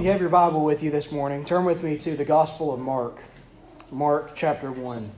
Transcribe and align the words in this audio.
you 0.00 0.10
have 0.10 0.20
your 0.20 0.30
Bible 0.30 0.64
with 0.64 0.82
you 0.82 0.90
this 0.90 1.12
morning, 1.12 1.44
turn 1.44 1.66
with 1.66 1.84
me 1.84 1.98
to 1.98 2.16
the 2.16 2.24
Gospel 2.24 2.72
of 2.72 2.80
Mark. 2.80 3.22
Mark 3.90 4.32
chapter 4.34 4.72
1. 4.72 5.10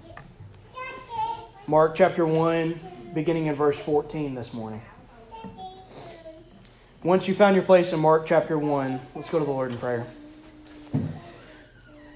Mark 1.69 1.95
chapter 1.95 2.27
1, 2.27 2.81
beginning 3.15 3.47
in 3.47 3.55
verse 3.55 3.79
14 3.79 4.35
this 4.35 4.53
morning. 4.53 4.83
Once 7.05 7.29
you 7.29 7.35
found 7.35 7.55
your 7.55 7.65
place 7.65 7.93
in 7.93 8.01
Mark 8.01 8.27
chapter 8.27 8.59
1, 8.59 9.01
let's 9.15 9.31
go 9.31 9.39
to 9.39 9.45
the 9.45 9.51
Lord 9.53 9.71
in 9.71 9.79
prayer. 9.79 10.05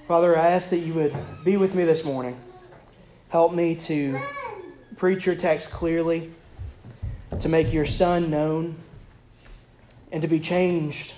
Father, 0.05 0.37
I 0.37 0.47
ask 0.47 0.69
that 0.71 0.79
you 0.79 0.93
would 0.93 1.15
be 1.45 1.55
with 1.55 1.73
me 1.73 1.85
this 1.85 2.03
morning. 2.03 2.37
Help 3.29 3.53
me 3.53 3.75
to 3.75 4.19
preach 4.97 5.25
your 5.25 5.35
text 5.35 5.71
clearly, 5.71 6.33
to 7.39 7.47
make 7.47 7.71
your 7.71 7.85
Son 7.85 8.29
known, 8.29 8.75
and 10.11 10.21
to 10.21 10.27
be 10.27 10.41
changed 10.41 11.13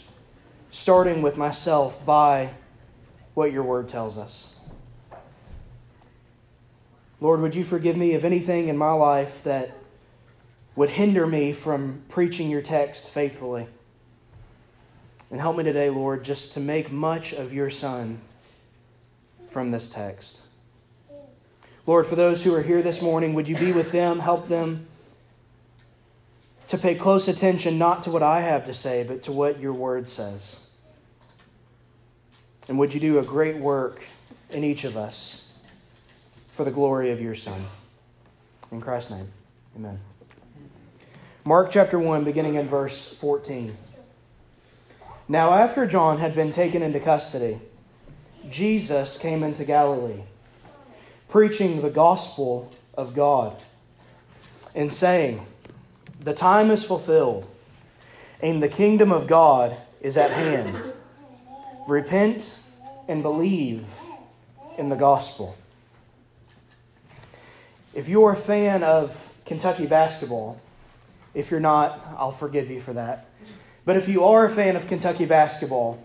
starting 0.69 1.21
with 1.21 1.37
myself 1.37 2.05
by 2.05 2.53
what 3.33 3.51
your 3.51 3.63
word 3.63 3.89
tells 3.89 4.17
us. 4.17 4.55
Lord, 7.21 7.41
would 7.41 7.55
you 7.55 7.63
forgive 7.63 7.97
me 7.97 8.13
of 8.13 8.23
anything 8.23 8.67
in 8.67 8.77
my 8.77 8.93
life 8.93 9.43
that 9.43 9.71
would 10.75 10.91
hinder 10.91 11.27
me 11.27 11.51
from 11.51 12.03
preaching 12.07 12.49
your 12.49 12.61
text 12.61 13.11
faithfully? 13.11 13.67
And 15.31 15.41
help 15.41 15.57
me 15.57 15.63
today, 15.63 15.89
Lord, 15.89 16.23
just 16.23 16.53
to 16.53 16.59
make 16.59 16.91
much 16.91 17.33
of 17.33 17.53
your 17.53 17.69
Son 17.69 18.19
from 19.47 19.71
this 19.71 19.89
text. 19.89 20.45
Lord, 21.85 22.05
for 22.05 22.15
those 22.15 22.43
who 22.43 22.55
are 22.55 22.61
here 22.61 22.81
this 22.81 23.01
morning, 23.01 23.33
would 23.33 23.47
you 23.47 23.57
be 23.57 23.71
with 23.71 23.91
them, 23.91 24.19
help 24.19 24.47
them 24.47 24.87
to 26.67 26.77
pay 26.77 26.93
close 26.93 27.27
attention 27.27 27.79
not 27.79 28.03
to 28.03 28.11
what 28.11 28.21
I 28.21 28.41
have 28.41 28.65
to 28.65 28.73
say, 28.73 29.03
but 29.03 29.23
to 29.23 29.31
what 29.31 29.59
your 29.59 29.73
word 29.73 30.07
says. 30.07 30.68
And 32.69 32.77
would 32.77 32.93
you 32.93 32.99
do 32.99 33.17
a 33.17 33.23
great 33.23 33.57
work 33.57 34.05
in 34.51 34.63
each 34.63 34.83
of 34.83 34.95
us 34.95 35.59
for 36.51 36.63
the 36.63 36.69
glory 36.71 37.09
of 37.09 37.19
your 37.19 37.33
Son? 37.33 37.65
In 38.71 38.79
Christ's 38.79 39.09
name, 39.09 39.27
amen. 39.75 39.99
Mark 41.43 41.71
chapter 41.71 41.97
1, 41.97 42.23
beginning 42.23 42.53
in 42.53 42.67
verse 42.67 43.11
14. 43.15 43.73
Now, 45.27 45.51
after 45.53 45.87
John 45.87 46.19
had 46.19 46.35
been 46.35 46.51
taken 46.51 46.83
into 46.83 46.99
custody, 46.99 47.59
Jesus 48.49 49.17
came 49.17 49.43
into 49.43 49.65
Galilee, 49.65 50.21
preaching 51.27 51.81
the 51.81 51.89
gospel 51.89 52.71
of 52.93 53.15
God, 53.15 53.59
and 54.75 54.93
saying, 54.93 55.43
the 56.19 56.35
time 56.35 56.69
is 56.69 56.83
fulfilled, 56.83 57.47
and 58.43 58.61
the 58.61 58.69
kingdom 58.69 59.11
of 59.11 59.25
God 59.25 59.75
is 60.01 60.17
at 60.17 60.29
hand. 60.29 60.79
Repent 61.87 62.58
and 63.09 63.23
believe 63.23 63.87
in 64.77 64.87
the 64.87 64.95
gospel. 64.95 65.57
If 67.95 68.07
you're 68.07 68.31
a 68.31 68.37
fan 68.37 68.83
of 68.83 69.35
Kentucky 69.45 69.87
basketball, 69.87 70.61
if 71.33 71.49
you're 71.49 71.59
not, 71.59 71.99
I'll 72.17 72.31
forgive 72.31 72.69
you 72.69 72.79
for 72.79 72.93
that. 72.93 73.25
But 73.83 73.97
if 73.97 74.07
you 74.07 74.23
are 74.23 74.45
a 74.45 74.49
fan 74.49 74.75
of 74.75 74.87
Kentucky 74.87 75.25
basketball, 75.25 76.01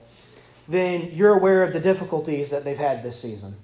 then 0.66 1.10
you're 1.12 1.36
aware 1.36 1.62
of 1.62 1.74
the 1.74 1.80
difficulties 1.80 2.50
that 2.50 2.64
they've 2.64 2.76
had 2.76 3.02
this 3.02 3.20
season. 3.20 3.56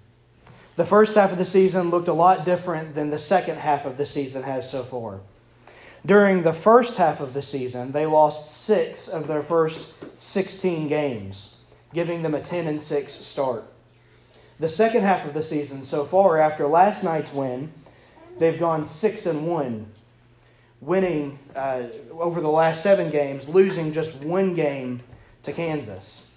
The 0.77 0.85
first 0.85 1.15
half 1.15 1.33
of 1.33 1.39
the 1.39 1.47
season 1.47 1.89
looked 1.89 2.09
a 2.09 2.13
lot 2.13 2.45
different 2.45 2.95
than 2.95 3.09
the 3.09 3.19
second 3.19 3.59
half 3.59 3.87
of 3.87 3.97
the 3.97 4.07
season 4.07 4.43
has 4.43 4.71
so 4.71 4.83
far. 4.83 5.21
During 6.05 6.43
the 6.43 6.53
first 6.53 6.99
half 6.99 7.21
of 7.21 7.33
the 7.33 7.43
season, 7.43 7.93
they 7.93 8.05
lost 8.05 8.65
six 8.65 9.09
of 9.09 9.27
their 9.27 9.43
first 9.43 9.95
16 10.21 10.89
games, 10.89 11.60
giving 11.93 12.23
them 12.23 12.35
a 12.35 12.41
10 12.41 12.67
and 12.67 12.81
6 12.81 13.13
start. 13.13 13.65
The 14.59 14.69
second 14.69 15.03
half 15.03 15.25
of 15.25 15.35
the 15.35 15.43
season 15.43 15.83
so 15.85 16.05
far, 16.05 16.39
after 16.39 16.67
last 16.67 17.03
night's 17.03 17.33
win, 17.33 17.73
they've 18.39 18.59
gone 18.59 18.85
6 18.85 19.27
and 19.27 19.47
1, 19.47 19.87
winning 20.81 21.39
uh, 21.57 21.85
over 22.13 22.41
the 22.41 22.51
last 22.51 22.83
seven 22.83 23.11
games, 23.11 23.49
losing 23.49 23.93
just 23.93 24.23
one 24.23 24.55
game 24.55 25.01
to 25.43 25.53
Kansas. 25.53 26.37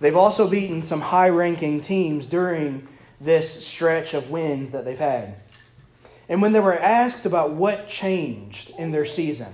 They've 0.00 0.16
also 0.16 0.48
beaten 0.48 0.82
some 0.82 1.00
high 1.00 1.30
ranking 1.30 1.80
teams 1.80 2.26
during 2.26 2.86
this 3.20 3.66
stretch 3.66 4.12
of 4.14 4.30
wins 4.30 4.70
that 4.72 4.84
they've 4.84 4.98
had. 4.98 5.36
And 6.28 6.42
when 6.42 6.52
they 6.52 6.60
were 6.60 6.78
asked 6.78 7.24
about 7.24 7.52
what 7.52 7.88
changed 7.88 8.72
in 8.78 8.90
their 8.90 9.04
season, 9.04 9.52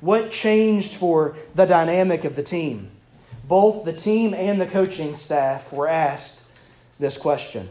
what 0.00 0.30
changed 0.30 0.94
for 0.94 1.36
the 1.54 1.66
dynamic 1.66 2.24
of 2.24 2.36
the 2.36 2.42
team, 2.42 2.90
both 3.50 3.84
the 3.84 3.92
team 3.92 4.32
and 4.32 4.60
the 4.60 4.66
coaching 4.66 5.16
staff 5.16 5.72
were 5.72 5.88
asked 5.88 6.40
this 7.00 7.18
question. 7.18 7.68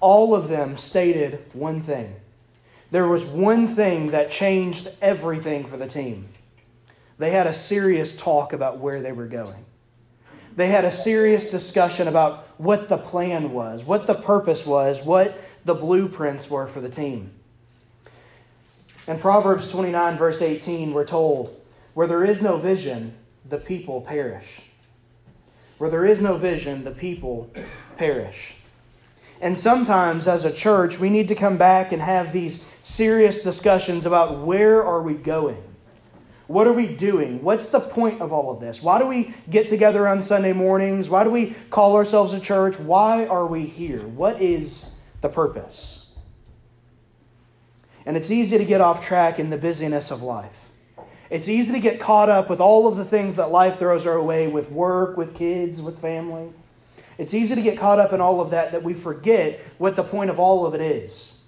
All 0.00 0.34
of 0.34 0.48
them 0.48 0.76
stated 0.76 1.42
one 1.54 1.80
thing. 1.80 2.14
There 2.90 3.08
was 3.08 3.24
one 3.24 3.68
thing 3.68 4.10
that 4.10 4.30
changed 4.30 4.90
everything 5.00 5.64
for 5.64 5.78
the 5.78 5.86
team. 5.86 6.28
They 7.16 7.30
had 7.30 7.46
a 7.46 7.54
serious 7.54 8.14
talk 8.14 8.52
about 8.52 8.76
where 8.76 9.00
they 9.00 9.12
were 9.12 9.26
going. 9.26 9.64
They 10.54 10.68
had 10.68 10.84
a 10.84 10.92
serious 10.92 11.50
discussion 11.50 12.06
about 12.06 12.46
what 12.58 12.90
the 12.90 12.98
plan 12.98 13.52
was, 13.52 13.82
what 13.82 14.06
the 14.06 14.14
purpose 14.14 14.66
was, 14.66 15.02
what 15.02 15.40
the 15.64 15.74
blueprints 15.74 16.50
were 16.50 16.66
for 16.66 16.82
the 16.82 16.90
team. 16.90 17.30
In 19.08 19.18
Proverbs 19.18 19.72
29, 19.72 20.18
verse 20.18 20.42
18, 20.42 20.92
we're 20.92 21.06
told, 21.06 21.58
Where 21.94 22.06
there 22.06 22.24
is 22.24 22.42
no 22.42 22.58
vision, 22.58 23.14
the 23.48 23.58
people 23.58 24.02
perish. 24.02 24.65
Where 25.78 25.90
there 25.90 26.06
is 26.06 26.20
no 26.20 26.36
vision, 26.36 26.84
the 26.84 26.90
people 26.90 27.50
perish. 27.98 28.56
And 29.40 29.56
sometimes 29.56 30.26
as 30.26 30.44
a 30.44 30.52
church, 30.52 30.98
we 30.98 31.10
need 31.10 31.28
to 31.28 31.34
come 31.34 31.58
back 31.58 31.92
and 31.92 32.00
have 32.00 32.32
these 32.32 32.66
serious 32.82 33.44
discussions 33.44 34.06
about 34.06 34.38
where 34.38 34.82
are 34.82 35.02
we 35.02 35.14
going? 35.14 35.62
What 36.46 36.66
are 36.66 36.72
we 36.72 36.86
doing? 36.86 37.42
What's 37.42 37.68
the 37.68 37.80
point 37.80 38.20
of 38.20 38.32
all 38.32 38.50
of 38.50 38.60
this? 38.60 38.82
Why 38.82 38.98
do 38.98 39.06
we 39.06 39.34
get 39.50 39.66
together 39.66 40.06
on 40.06 40.22
Sunday 40.22 40.52
mornings? 40.52 41.10
Why 41.10 41.24
do 41.24 41.30
we 41.30 41.54
call 41.70 41.96
ourselves 41.96 42.32
a 42.32 42.40
church? 42.40 42.78
Why 42.78 43.26
are 43.26 43.46
we 43.46 43.66
here? 43.66 44.06
What 44.06 44.40
is 44.40 45.00
the 45.20 45.28
purpose? 45.28 46.14
And 48.06 48.16
it's 48.16 48.30
easy 48.30 48.56
to 48.58 48.64
get 48.64 48.80
off 48.80 49.04
track 49.04 49.40
in 49.40 49.50
the 49.50 49.58
busyness 49.58 50.12
of 50.12 50.22
life. 50.22 50.65
It's 51.30 51.48
easy 51.48 51.72
to 51.72 51.80
get 51.80 51.98
caught 51.98 52.28
up 52.28 52.48
with 52.48 52.60
all 52.60 52.86
of 52.86 52.96
the 52.96 53.04
things 53.04 53.36
that 53.36 53.50
life 53.50 53.78
throws 53.78 54.06
our 54.06 54.22
way 54.22 54.46
with 54.48 54.70
work, 54.70 55.16
with 55.16 55.34
kids, 55.34 55.82
with 55.82 55.98
family. 55.98 56.50
It's 57.18 57.34
easy 57.34 57.54
to 57.54 57.62
get 57.62 57.78
caught 57.78 57.98
up 57.98 58.12
in 58.12 58.20
all 58.20 58.40
of 58.40 58.50
that 58.50 58.72
that 58.72 58.82
we 58.82 58.94
forget 58.94 59.58
what 59.78 59.96
the 59.96 60.04
point 60.04 60.30
of 60.30 60.38
all 60.38 60.66
of 60.66 60.74
it 60.74 60.80
is. 60.80 61.42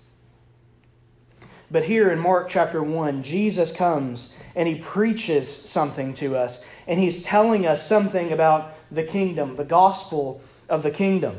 But 1.70 1.84
here 1.84 2.10
in 2.10 2.18
Mark 2.18 2.48
chapter 2.48 2.82
1, 2.82 3.22
Jesus 3.22 3.70
comes 3.70 4.40
and 4.56 4.66
he 4.66 4.76
preaches 4.76 5.48
something 5.54 6.14
to 6.14 6.34
us, 6.34 6.66
and 6.86 6.98
he's 6.98 7.22
telling 7.22 7.66
us 7.66 7.86
something 7.86 8.32
about 8.32 8.72
the 8.90 9.04
kingdom, 9.04 9.56
the 9.56 9.64
gospel 9.64 10.40
of 10.68 10.82
the 10.82 10.90
kingdom. 10.90 11.36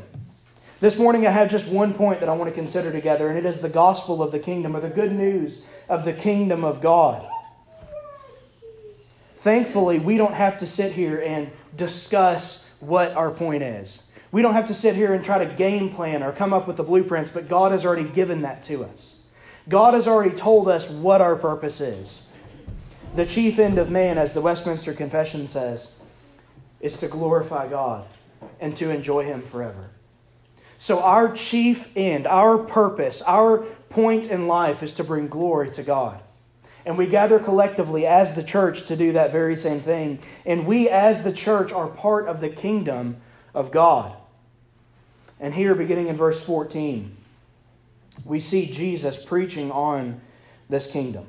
This 0.78 0.96
morning, 0.96 1.26
I 1.26 1.30
have 1.30 1.50
just 1.50 1.68
one 1.68 1.92
point 1.92 2.20
that 2.20 2.28
I 2.28 2.32
want 2.32 2.48
to 2.48 2.54
consider 2.54 2.92
together, 2.92 3.28
and 3.28 3.36
it 3.36 3.44
is 3.44 3.60
the 3.60 3.68
gospel 3.68 4.22
of 4.22 4.32
the 4.32 4.38
kingdom, 4.38 4.74
or 4.74 4.80
the 4.80 4.88
good 4.88 5.12
news 5.12 5.66
of 5.88 6.04
the 6.04 6.12
kingdom 6.12 6.64
of 6.64 6.80
God. 6.80 7.28
Thankfully, 9.40 9.98
we 9.98 10.18
don't 10.18 10.34
have 10.34 10.58
to 10.58 10.66
sit 10.66 10.92
here 10.92 11.18
and 11.24 11.50
discuss 11.74 12.76
what 12.80 13.12
our 13.12 13.30
point 13.30 13.62
is. 13.62 14.06
We 14.32 14.42
don't 14.42 14.52
have 14.52 14.66
to 14.66 14.74
sit 14.74 14.94
here 14.94 15.14
and 15.14 15.24
try 15.24 15.42
to 15.42 15.46
game 15.54 15.88
plan 15.88 16.22
or 16.22 16.30
come 16.30 16.52
up 16.52 16.66
with 16.66 16.76
the 16.76 16.82
blueprints, 16.82 17.30
but 17.30 17.48
God 17.48 17.72
has 17.72 17.86
already 17.86 18.04
given 18.04 18.42
that 18.42 18.62
to 18.64 18.84
us. 18.84 19.22
God 19.66 19.94
has 19.94 20.06
already 20.06 20.36
told 20.36 20.68
us 20.68 20.90
what 20.90 21.22
our 21.22 21.36
purpose 21.36 21.80
is. 21.80 22.28
The 23.16 23.24
chief 23.24 23.58
end 23.58 23.78
of 23.78 23.90
man, 23.90 24.18
as 24.18 24.34
the 24.34 24.42
Westminster 24.42 24.92
Confession 24.92 25.48
says, 25.48 25.98
is 26.82 27.00
to 27.00 27.08
glorify 27.08 27.66
God 27.66 28.06
and 28.60 28.76
to 28.76 28.90
enjoy 28.90 29.24
Him 29.24 29.40
forever. 29.40 29.88
So, 30.76 31.00
our 31.02 31.32
chief 31.32 31.96
end, 31.96 32.26
our 32.26 32.58
purpose, 32.58 33.22
our 33.22 33.60
point 33.88 34.28
in 34.28 34.46
life 34.46 34.82
is 34.82 34.92
to 34.94 35.04
bring 35.04 35.28
glory 35.28 35.70
to 35.70 35.82
God. 35.82 36.20
And 36.86 36.96
we 36.96 37.06
gather 37.06 37.38
collectively 37.38 38.06
as 38.06 38.34
the 38.34 38.42
church 38.42 38.84
to 38.84 38.96
do 38.96 39.12
that 39.12 39.32
very 39.32 39.56
same 39.56 39.80
thing. 39.80 40.18
And 40.46 40.66
we, 40.66 40.88
as 40.88 41.22
the 41.22 41.32
church, 41.32 41.72
are 41.72 41.88
part 41.88 42.26
of 42.26 42.40
the 42.40 42.48
kingdom 42.48 43.18
of 43.54 43.70
God. 43.70 44.16
And 45.38 45.54
here, 45.54 45.74
beginning 45.74 46.08
in 46.08 46.16
verse 46.16 46.42
14, 46.44 47.16
we 48.24 48.40
see 48.40 48.66
Jesus 48.66 49.22
preaching 49.22 49.70
on 49.70 50.20
this 50.68 50.90
kingdom. 50.90 51.26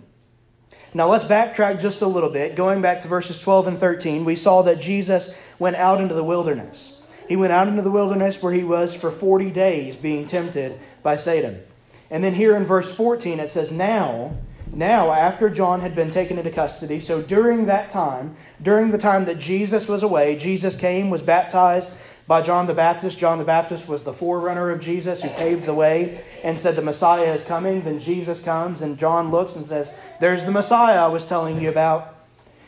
Now, 0.94 1.08
let's 1.08 1.26
backtrack 1.26 1.80
just 1.80 2.02
a 2.02 2.08
little 2.08 2.30
bit. 2.30 2.56
Going 2.56 2.82
back 2.82 3.02
to 3.02 3.08
verses 3.08 3.42
12 3.42 3.68
and 3.68 3.78
13, 3.78 4.26
we 4.26 4.36
saw 4.36 4.62
that 4.64 4.80
Jesus 4.80 5.42
went 5.58 5.78
out 5.78 6.02
into 6.02 6.14
the 6.14 6.24
wilderness. 6.24 6.98
He 7.30 7.38
went 7.38 7.54
out 7.54 7.70
into 7.70 7.82
the 7.82 7.92
wilderness 7.92 8.44
where 8.44 8.52
he 8.52 8.64
was 8.64 8.94
for 8.94 9.10
40 9.10 9.52
days 9.52 9.96
being 9.96 10.26
tempted 10.26 10.78
by 11.02 11.16
Satan. 11.16 11.62
And 12.10 12.22
then 12.22 12.34
here 12.34 12.58
in 12.58 12.66
verse 12.66 12.94
14 12.94 13.40
it 13.40 13.50
says, 13.50 13.72
Now 13.72 14.36
Now, 14.74 15.12
after 15.12 15.50
John 15.50 15.82
had 15.82 15.96
been 15.96 16.10
taken 16.10 16.38
into 16.38 16.50
custody, 16.50 17.02
so 17.02 17.22
during 17.22 17.66
that 17.66 17.90
time, 17.90 18.36
during 18.62 18.92
the 18.92 18.98
time 18.98 19.26
that 19.26 19.38
Jesus 19.38 19.90
was 19.90 20.02
away, 20.02 20.38
Jesus 20.38 20.78
came, 20.78 21.10
was 21.10 21.22
baptized 21.22 21.92
by 22.26 22.42
John 22.42 22.68
the 22.68 22.74
Baptist. 22.74 23.20
John 23.20 23.38
the 23.38 23.44
Baptist 23.44 23.90
was 23.90 24.04
the 24.04 24.14
forerunner 24.14 24.70
of 24.70 24.80
Jesus 24.80 25.22
who 25.22 25.30
paved 25.32 25.66
the 25.66 25.74
way 25.74 26.24
and 26.42 26.58
said, 26.58 26.78
The 26.78 26.82
Messiah 26.82 27.34
is 27.34 27.44
coming. 27.44 27.82
Then 27.82 28.00
Jesus 28.00 28.44
comes, 28.44 28.82
and 28.82 28.98
John 28.98 29.30
looks 29.30 29.58
and 29.58 29.66
says, 29.66 30.00
There's 30.22 30.46
the 30.46 30.52
Messiah 30.52 31.04
I 31.04 31.08
was 31.08 31.26
telling 31.26 31.60
you 31.60 31.68
about. 31.68 32.16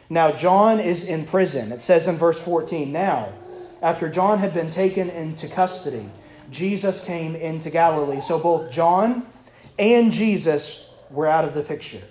Now, 0.10 0.34
John 0.34 0.82
is 0.82 1.08
in 1.08 1.26
prison. 1.26 1.72
It 1.72 1.80
says 1.80 2.10
in 2.10 2.16
verse 2.16 2.42
14, 2.42 2.92
Now, 2.92 3.30
after 3.82 4.10
John 4.10 4.40
had 4.40 4.54
been 4.54 4.70
taken 4.70 5.10
into 5.10 5.48
custody, 5.48 6.10
Jesus 6.52 7.06
came 7.06 7.36
into 7.38 7.70
Galilee. 7.70 8.20
So 8.20 8.40
both 8.40 8.70
John 8.72 9.26
and 9.80 10.12
Jesus 10.12 10.93
were 11.14 11.28
out 11.28 11.46
of 11.46 11.54
the 11.54 11.62
picture. 11.62 12.02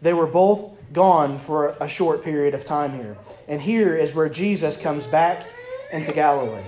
They 0.00 0.12
were 0.12 0.26
both 0.26 0.76
gone 0.92 1.38
for 1.38 1.76
a 1.80 1.88
short 1.88 2.22
period 2.22 2.54
of 2.54 2.64
time 2.64 2.92
here. 2.92 3.16
And 3.48 3.60
here 3.60 3.96
is 3.96 4.14
where 4.14 4.28
Jesus 4.28 4.76
comes 4.76 5.06
back 5.06 5.44
into 5.92 6.12
Galilee. 6.12 6.62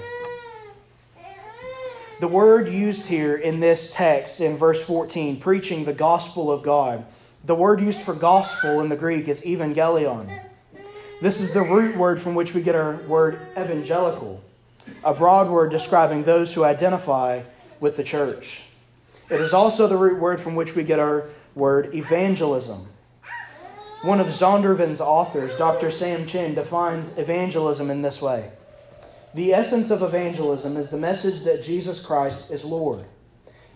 The 2.21 2.29
word 2.29 2.69
used 2.69 3.07
here 3.07 3.35
in 3.35 3.61
this 3.61 3.93
text 3.93 4.41
in 4.41 4.57
verse 4.57 4.85
14, 4.85 5.41
preaching 5.41 5.85
the 5.85 5.93
gospel 5.93 6.53
of 6.53 6.63
God, 6.63 7.05
the 7.45 7.57
word 7.57 7.81
used 7.81 8.01
for 8.01 8.15
gospel 8.15 8.81
in 8.81 8.89
the 8.89 8.97
Greek 8.97 9.27
is 9.27 9.43
evangelion. 9.43 10.45
This 11.21 11.41
is 11.41 11.53
the 11.53 11.63
root 11.63 11.97
word 11.97 12.21
from 12.21 12.37
which 12.37 12.55
we 12.55 12.63
get 12.63 12.77
our 12.77 12.97
word 13.09 13.41
evangelical, 13.59 14.43
a 15.03 15.13
broad 15.13 15.49
word 15.49 15.71
describing 15.71 16.23
those 16.23 16.55
who 16.55 16.63
identify 16.63 17.43
with 17.81 17.97
the 17.97 18.05
church. 18.05 18.69
It 19.29 19.41
is 19.41 19.53
also 19.53 19.89
the 19.89 19.97
root 19.97 20.21
word 20.21 20.41
from 20.41 20.55
which 20.55 20.77
we 20.77 20.85
get 20.85 21.01
our 21.01 21.25
word 21.55 21.95
evangelism. 21.95 22.89
One 24.03 24.21
of 24.21 24.29
Zondervan's 24.29 25.01
authors, 25.01 25.55
Dr. 25.55 25.91
Sam 25.91 26.27
Chan, 26.27 26.55
defines 26.55 27.19
evangelism 27.19 27.91
in 27.91 28.03
this 28.03 28.21
way 28.21 28.51
The 29.35 29.53
essence 29.53 29.91
of 29.91 30.03
evangelism 30.03 30.77
is 30.77 30.89
the 30.89 30.99
message 30.99 31.43
that 31.43 31.63
Jesus 31.63 32.05
Christ 32.05 32.51
is 32.51 32.65
Lord. 32.65 33.05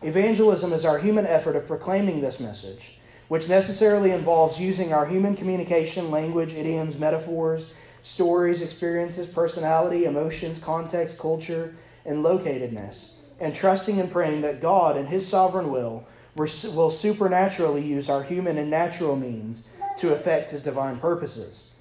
Evangelism 0.02 0.72
is 0.72 0.84
our 0.84 0.98
human 0.98 1.26
effort 1.26 1.56
of 1.56 1.66
proclaiming 1.66 2.20
this 2.20 2.40
message, 2.40 2.98
which 3.28 3.48
necessarily 3.48 4.10
involves 4.10 4.60
using 4.60 4.92
our 4.92 5.06
human 5.06 5.36
communication, 5.36 6.10
language, 6.10 6.54
idioms, 6.54 6.98
metaphors, 6.98 7.74
stories, 8.02 8.62
experiences, 8.62 9.26
personality, 9.26 10.04
emotions, 10.04 10.58
context, 10.58 11.18
culture, 11.18 11.74
and 12.04 12.24
locatedness, 12.24 13.14
and 13.40 13.54
trusting 13.54 13.98
and 13.98 14.10
praying 14.10 14.42
that 14.42 14.60
God, 14.60 14.96
in 14.96 15.06
His 15.06 15.26
sovereign 15.26 15.70
will, 15.70 16.06
will 16.36 16.90
supernaturally 16.90 17.82
use 17.82 18.08
our 18.10 18.22
human 18.22 18.58
and 18.58 18.70
natural 18.70 19.16
means 19.16 19.70
to 19.98 20.12
effect 20.12 20.50
his 20.50 20.62
divine 20.62 20.98
purposes. 20.98 21.72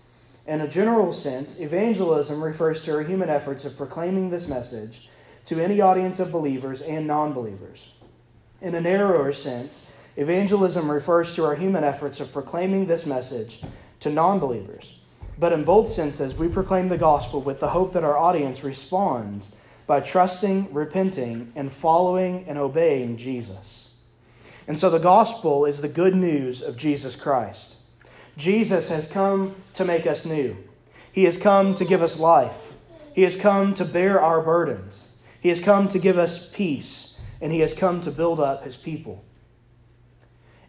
In 0.48 0.62
a 0.62 0.68
general 0.68 1.12
sense, 1.12 1.60
evangelism 1.60 2.42
refers 2.42 2.84
to 2.86 2.94
our 2.94 3.04
human 3.04 3.30
efforts 3.30 3.66
of 3.66 3.75
proclaiming 3.75 4.30
this 4.30 4.48
message 4.48 5.10
to 5.46 5.60
any 5.60 5.81
audience 5.81 6.19
of 6.19 6.31
believers 6.31 6.81
and 6.81 7.07
non 7.07 7.34
believers. 7.34 7.96
In 8.62 8.75
a 8.75 8.81
narrower 8.81 9.34
sense, 9.34 9.92
evangelism 10.16 10.90
refers 10.90 11.36
to 11.36 11.44
our 11.44 11.56
human 11.56 11.84
efforts 11.84 12.19
of 12.19 12.31
proclaiming 12.31 12.86
this 12.86 13.06
message 13.06 13.63
to 14.00 14.10
non 14.10 14.40
believers. 14.40 15.00
But 15.38 15.52
in 15.52 15.63
both 15.63 15.92
senses, 15.92 16.36
we 16.36 16.48
proclaim 16.48 16.88
the 16.88 16.98
gospel 16.98 17.42
with 17.42 17.60
the 17.60 17.69
hope 17.69 17.92
that 17.94 18.04
our 18.04 18.18
audience 18.18 18.63
responds 18.63 19.60
by 19.88 20.00
trusting, 20.00 20.74
repenting, 20.74 21.52
and 21.56 21.72
following 21.72 22.46
and 22.48 22.57
obeying 22.57 23.18
Jesus. 23.18 23.94
And 24.68 24.78
so 24.78 24.90
the 24.90 25.00
gospel 25.00 25.66
is 25.66 25.82
the 25.82 25.88
good 25.88 26.16
news 26.16 26.62
of 26.62 26.78
Jesus 26.78 27.16
Christ. 27.16 27.82
Jesus 28.38 28.90
has 28.90 29.12
come 29.12 29.56
to 29.74 29.86
make 29.86 30.08
us 30.08 30.26
new. 30.26 30.58
He 31.12 31.24
has 31.26 31.38
come 31.38 31.74
to 31.76 31.86
give 31.86 32.02
us 32.02 32.20
life. 32.20 32.74
He 33.14 33.22
has 33.22 33.36
come 33.36 33.74
to 33.76 33.86
bear 33.86 34.20
our 34.20 34.42
burdens. 34.42 35.16
He 35.40 35.50
has 35.50 35.60
come 35.60 35.88
to 35.90 36.00
give 36.00 36.18
us 36.18 36.54
peace. 36.54 37.22
And 37.42 37.52
He 37.52 37.60
has 37.60 37.74
come 37.74 38.02
to 38.02 38.12
build 38.12 38.40
up 38.40 38.64
His 38.64 38.76
people. 38.76 39.24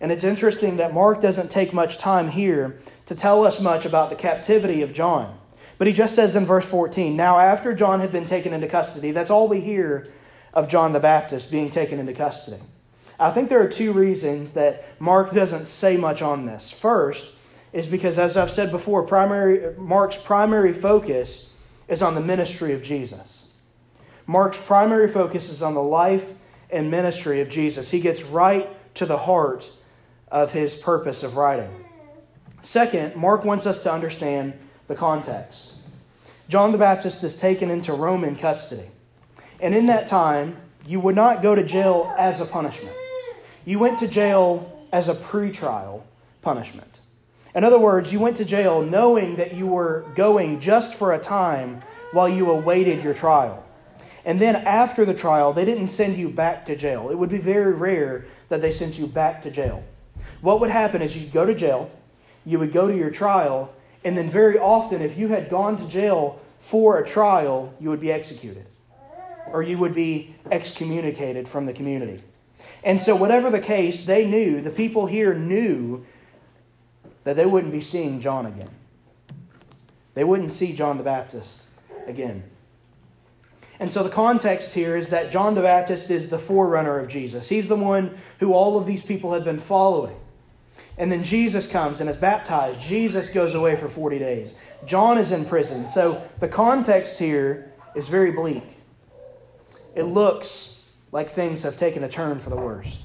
And 0.00 0.12
it's 0.12 0.24
interesting 0.24 0.76
that 0.76 0.92
Mark 0.92 1.22
doesn't 1.22 1.50
take 1.50 1.72
much 1.72 1.98
time 1.98 2.28
here 2.28 2.76
to 3.06 3.14
tell 3.14 3.44
us 3.44 3.60
much 3.60 3.86
about 3.86 4.10
the 4.10 4.16
captivity 4.16 4.82
of 4.82 4.92
John. 4.92 5.38
But 5.78 5.86
he 5.86 5.92
just 5.92 6.14
says 6.14 6.36
in 6.36 6.44
verse 6.44 6.68
14, 6.68 7.16
Now 7.16 7.38
after 7.38 7.74
John 7.74 8.00
had 8.00 8.12
been 8.12 8.24
taken 8.24 8.52
into 8.52 8.66
custody, 8.66 9.10
that's 9.10 9.30
all 9.30 9.48
we 9.48 9.60
hear 9.60 10.06
of 10.52 10.68
John 10.68 10.92
the 10.92 11.00
Baptist 11.00 11.50
being 11.50 11.70
taken 11.70 11.98
into 11.98 12.12
custody. 12.12 12.62
I 13.18 13.30
think 13.30 13.48
there 13.48 13.62
are 13.62 13.68
two 13.68 13.92
reasons 13.92 14.52
that 14.52 15.00
Mark 15.00 15.32
doesn't 15.32 15.66
say 15.66 15.96
much 15.96 16.20
on 16.20 16.44
this. 16.44 16.70
First 16.70 17.36
is 17.72 17.86
because, 17.86 18.18
as 18.18 18.36
I've 18.36 18.50
said 18.50 18.70
before, 18.70 19.02
primary, 19.02 19.74
Mark's 19.76 20.18
primary 20.18 20.72
focus 20.72 21.58
is 21.88 22.02
on 22.02 22.14
the 22.14 22.20
ministry 22.20 22.72
of 22.72 22.82
Jesus. 22.82 23.52
Mark's 24.26 24.60
primary 24.64 25.08
focus 25.08 25.48
is 25.48 25.62
on 25.62 25.74
the 25.74 25.82
life 25.82 26.32
and 26.70 26.90
ministry 26.90 27.40
of 27.40 27.48
Jesus. 27.48 27.90
He 27.90 28.00
gets 28.00 28.24
right 28.24 28.68
to 28.94 29.06
the 29.06 29.18
heart 29.18 29.70
of 30.28 30.52
his 30.52 30.76
purpose 30.76 31.22
of 31.22 31.36
writing. 31.36 31.70
Second, 32.60 33.14
Mark 33.14 33.44
wants 33.44 33.66
us 33.66 33.82
to 33.84 33.92
understand 33.92 34.54
the 34.88 34.94
context. 34.94 35.82
John 36.48 36.72
the 36.72 36.78
Baptist 36.78 37.22
is 37.24 37.40
taken 37.40 37.70
into 37.70 37.92
Roman 37.92 38.36
custody. 38.36 38.88
And 39.60 39.74
in 39.74 39.86
that 39.86 40.06
time, 40.06 40.56
you 40.84 41.00
would 41.00 41.14
not 41.14 41.42
go 41.42 41.54
to 41.54 41.62
jail 41.62 42.12
as 42.18 42.40
a 42.40 42.46
punishment. 42.46 42.94
You 43.66 43.80
went 43.80 43.98
to 43.98 44.06
jail 44.06 44.86
as 44.92 45.08
a 45.08 45.14
pretrial 45.14 46.04
punishment. 46.40 47.00
In 47.52 47.64
other 47.64 47.80
words, 47.80 48.12
you 48.12 48.20
went 48.20 48.36
to 48.36 48.44
jail 48.44 48.80
knowing 48.80 49.34
that 49.36 49.54
you 49.54 49.66
were 49.66 50.04
going 50.14 50.60
just 50.60 50.94
for 50.94 51.12
a 51.12 51.18
time 51.18 51.82
while 52.12 52.28
you 52.28 52.48
awaited 52.48 53.02
your 53.02 53.12
trial. 53.12 53.66
And 54.24 54.40
then 54.40 54.54
after 54.54 55.04
the 55.04 55.14
trial, 55.14 55.52
they 55.52 55.64
didn't 55.64 55.88
send 55.88 56.16
you 56.16 56.28
back 56.28 56.64
to 56.66 56.76
jail. 56.76 57.10
It 57.10 57.18
would 57.18 57.28
be 57.28 57.38
very 57.38 57.72
rare 57.72 58.24
that 58.50 58.60
they 58.60 58.70
sent 58.70 59.00
you 59.00 59.08
back 59.08 59.42
to 59.42 59.50
jail. 59.50 59.82
What 60.42 60.60
would 60.60 60.70
happen 60.70 61.02
is 61.02 61.20
you'd 61.20 61.32
go 61.32 61.44
to 61.44 61.54
jail, 61.54 61.90
you 62.44 62.60
would 62.60 62.70
go 62.70 62.86
to 62.86 62.96
your 62.96 63.10
trial, 63.10 63.74
and 64.04 64.16
then 64.16 64.30
very 64.30 64.60
often, 64.60 65.02
if 65.02 65.18
you 65.18 65.26
had 65.26 65.50
gone 65.50 65.76
to 65.78 65.88
jail 65.88 66.40
for 66.60 67.00
a 67.00 67.04
trial, 67.04 67.74
you 67.80 67.90
would 67.90 68.00
be 68.00 68.12
executed 68.12 68.66
or 69.48 69.64
you 69.64 69.76
would 69.78 69.94
be 69.94 70.36
excommunicated 70.52 71.48
from 71.48 71.64
the 71.64 71.72
community. 71.72 72.22
And 72.84 73.00
so, 73.00 73.16
whatever 73.16 73.50
the 73.50 73.60
case, 73.60 74.04
they 74.04 74.26
knew, 74.26 74.60
the 74.60 74.70
people 74.70 75.06
here 75.06 75.34
knew 75.34 76.04
that 77.24 77.36
they 77.36 77.46
wouldn't 77.46 77.72
be 77.72 77.80
seeing 77.80 78.20
John 78.20 78.46
again. 78.46 78.70
They 80.14 80.24
wouldn't 80.24 80.52
see 80.52 80.72
John 80.74 80.96
the 80.96 81.04
Baptist 81.04 81.68
again. 82.06 82.44
And 83.78 83.90
so 83.90 84.02
the 84.02 84.10
context 84.10 84.74
here 84.74 84.96
is 84.96 85.10
that 85.10 85.30
John 85.30 85.54
the 85.54 85.62
Baptist 85.62 86.10
is 86.10 86.28
the 86.28 86.38
forerunner 86.38 86.98
of 86.98 87.08
Jesus. 87.08 87.48
He's 87.48 87.68
the 87.68 87.76
one 87.76 88.16
who 88.40 88.52
all 88.52 88.78
of 88.78 88.86
these 88.86 89.02
people 89.02 89.32
had 89.34 89.44
been 89.44 89.58
following. 89.58 90.16
And 90.98 91.12
then 91.12 91.22
Jesus 91.22 91.66
comes 91.66 92.00
and 92.00 92.08
is 92.08 92.16
baptized. 92.16 92.80
Jesus 92.80 93.28
goes 93.28 93.54
away 93.54 93.76
for 93.76 93.88
40 93.88 94.18
days. 94.18 94.54
John 94.86 95.18
is 95.18 95.30
in 95.30 95.44
prison. 95.44 95.86
So 95.86 96.22
the 96.38 96.48
context 96.48 97.18
here 97.18 97.72
is 97.94 98.08
very 98.08 98.30
bleak. 98.30 98.64
It 99.94 100.04
looks 100.04 100.75
like 101.16 101.30
things 101.30 101.62
have 101.62 101.78
taken 101.78 102.04
a 102.04 102.08
turn 102.10 102.38
for 102.38 102.50
the 102.50 102.56
worst. 102.56 103.04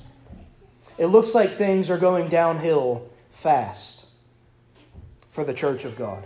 It 0.97 1.05
looks 1.05 1.33
like 1.33 1.49
things 1.49 1.89
are 1.89 1.97
going 1.97 2.27
downhill 2.27 3.09
fast 3.29 4.09
for 5.29 5.45
the 5.45 5.53
church 5.53 5.85
of 5.85 5.95
God. 5.95 6.21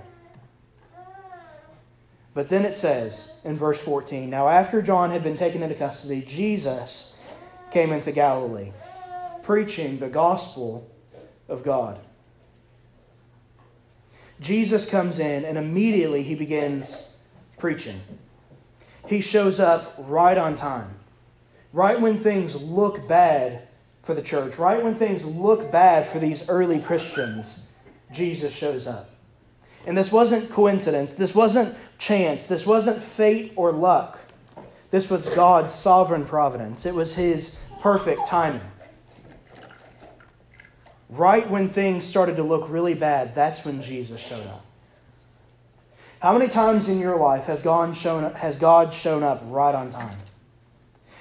But 2.33 2.49
then 2.49 2.65
it 2.65 2.73
says 2.73 3.39
in 3.43 3.55
verse 3.55 3.79
14 3.79 4.31
Now, 4.31 4.49
after 4.49 4.81
John 4.81 5.11
had 5.11 5.21
been 5.21 5.35
taken 5.35 5.61
into 5.61 5.75
custody, 5.75 6.23
Jesus 6.27 7.19
came 7.69 7.91
into 7.91 8.11
Galilee, 8.11 8.71
preaching 9.43 9.99
the 9.99 10.09
gospel 10.09 10.89
of 11.47 11.61
God. 11.61 11.99
Jesus 14.41 14.89
comes 14.89 15.19
in, 15.19 15.45
and 15.45 15.55
immediately 15.55 16.23
he 16.23 16.33
begins 16.33 17.19
preaching. 17.59 18.01
He 19.07 19.21
shows 19.21 19.59
up 19.59 19.93
right 19.99 20.35
on 20.35 20.55
time 20.55 20.89
right 21.75 21.99
when 21.99 22.17
things 22.17 22.63
look 22.63 23.05
bad 23.05 23.67
for 24.01 24.13
the 24.13 24.21
church, 24.21 24.57
right 24.57 24.81
when 24.81 24.95
things 24.95 25.25
look 25.25 25.73
bad 25.73 26.07
for 26.07 26.19
these 26.19 26.49
early 26.49 26.79
Christians, 26.79 27.73
Jesus 28.13 28.55
shows 28.55 28.87
up. 28.87 29.09
And 29.85 29.97
this 29.97 30.09
wasn't 30.09 30.49
coincidence, 30.49 31.13
this 31.13 31.35
wasn't 31.35 31.75
chance, 31.97 32.45
this 32.45 32.65
wasn't 32.65 33.03
fate 33.03 33.51
or 33.57 33.73
luck. 33.73 34.19
This 34.89 35.09
was 35.09 35.27
God's 35.29 35.73
sovereign 35.73 36.23
providence, 36.23 36.85
it 36.85 36.95
was 36.95 37.15
His 37.15 37.59
perfect 37.81 38.25
timing. 38.25 38.61
Right 41.09 41.47
when 41.49 41.67
things 41.67 42.05
started 42.05 42.37
to 42.37 42.43
look 42.43 42.69
really 42.69 42.93
bad, 42.93 43.35
that's 43.35 43.65
when 43.65 43.81
Jesus 43.81 44.25
showed 44.25 44.47
up. 44.47 44.65
How 46.21 46.35
many 46.35 46.47
times 46.47 46.87
in 46.87 46.99
your 46.99 47.17
life 47.17 47.43
has 47.45 47.61
God 47.61 47.97
shown 47.97 48.23
up, 48.23 48.35
has 48.37 48.57
God 48.57 48.93
shown 48.93 49.23
up 49.23 49.43
right 49.45 49.75
on 49.75 49.91
time? 49.91 50.17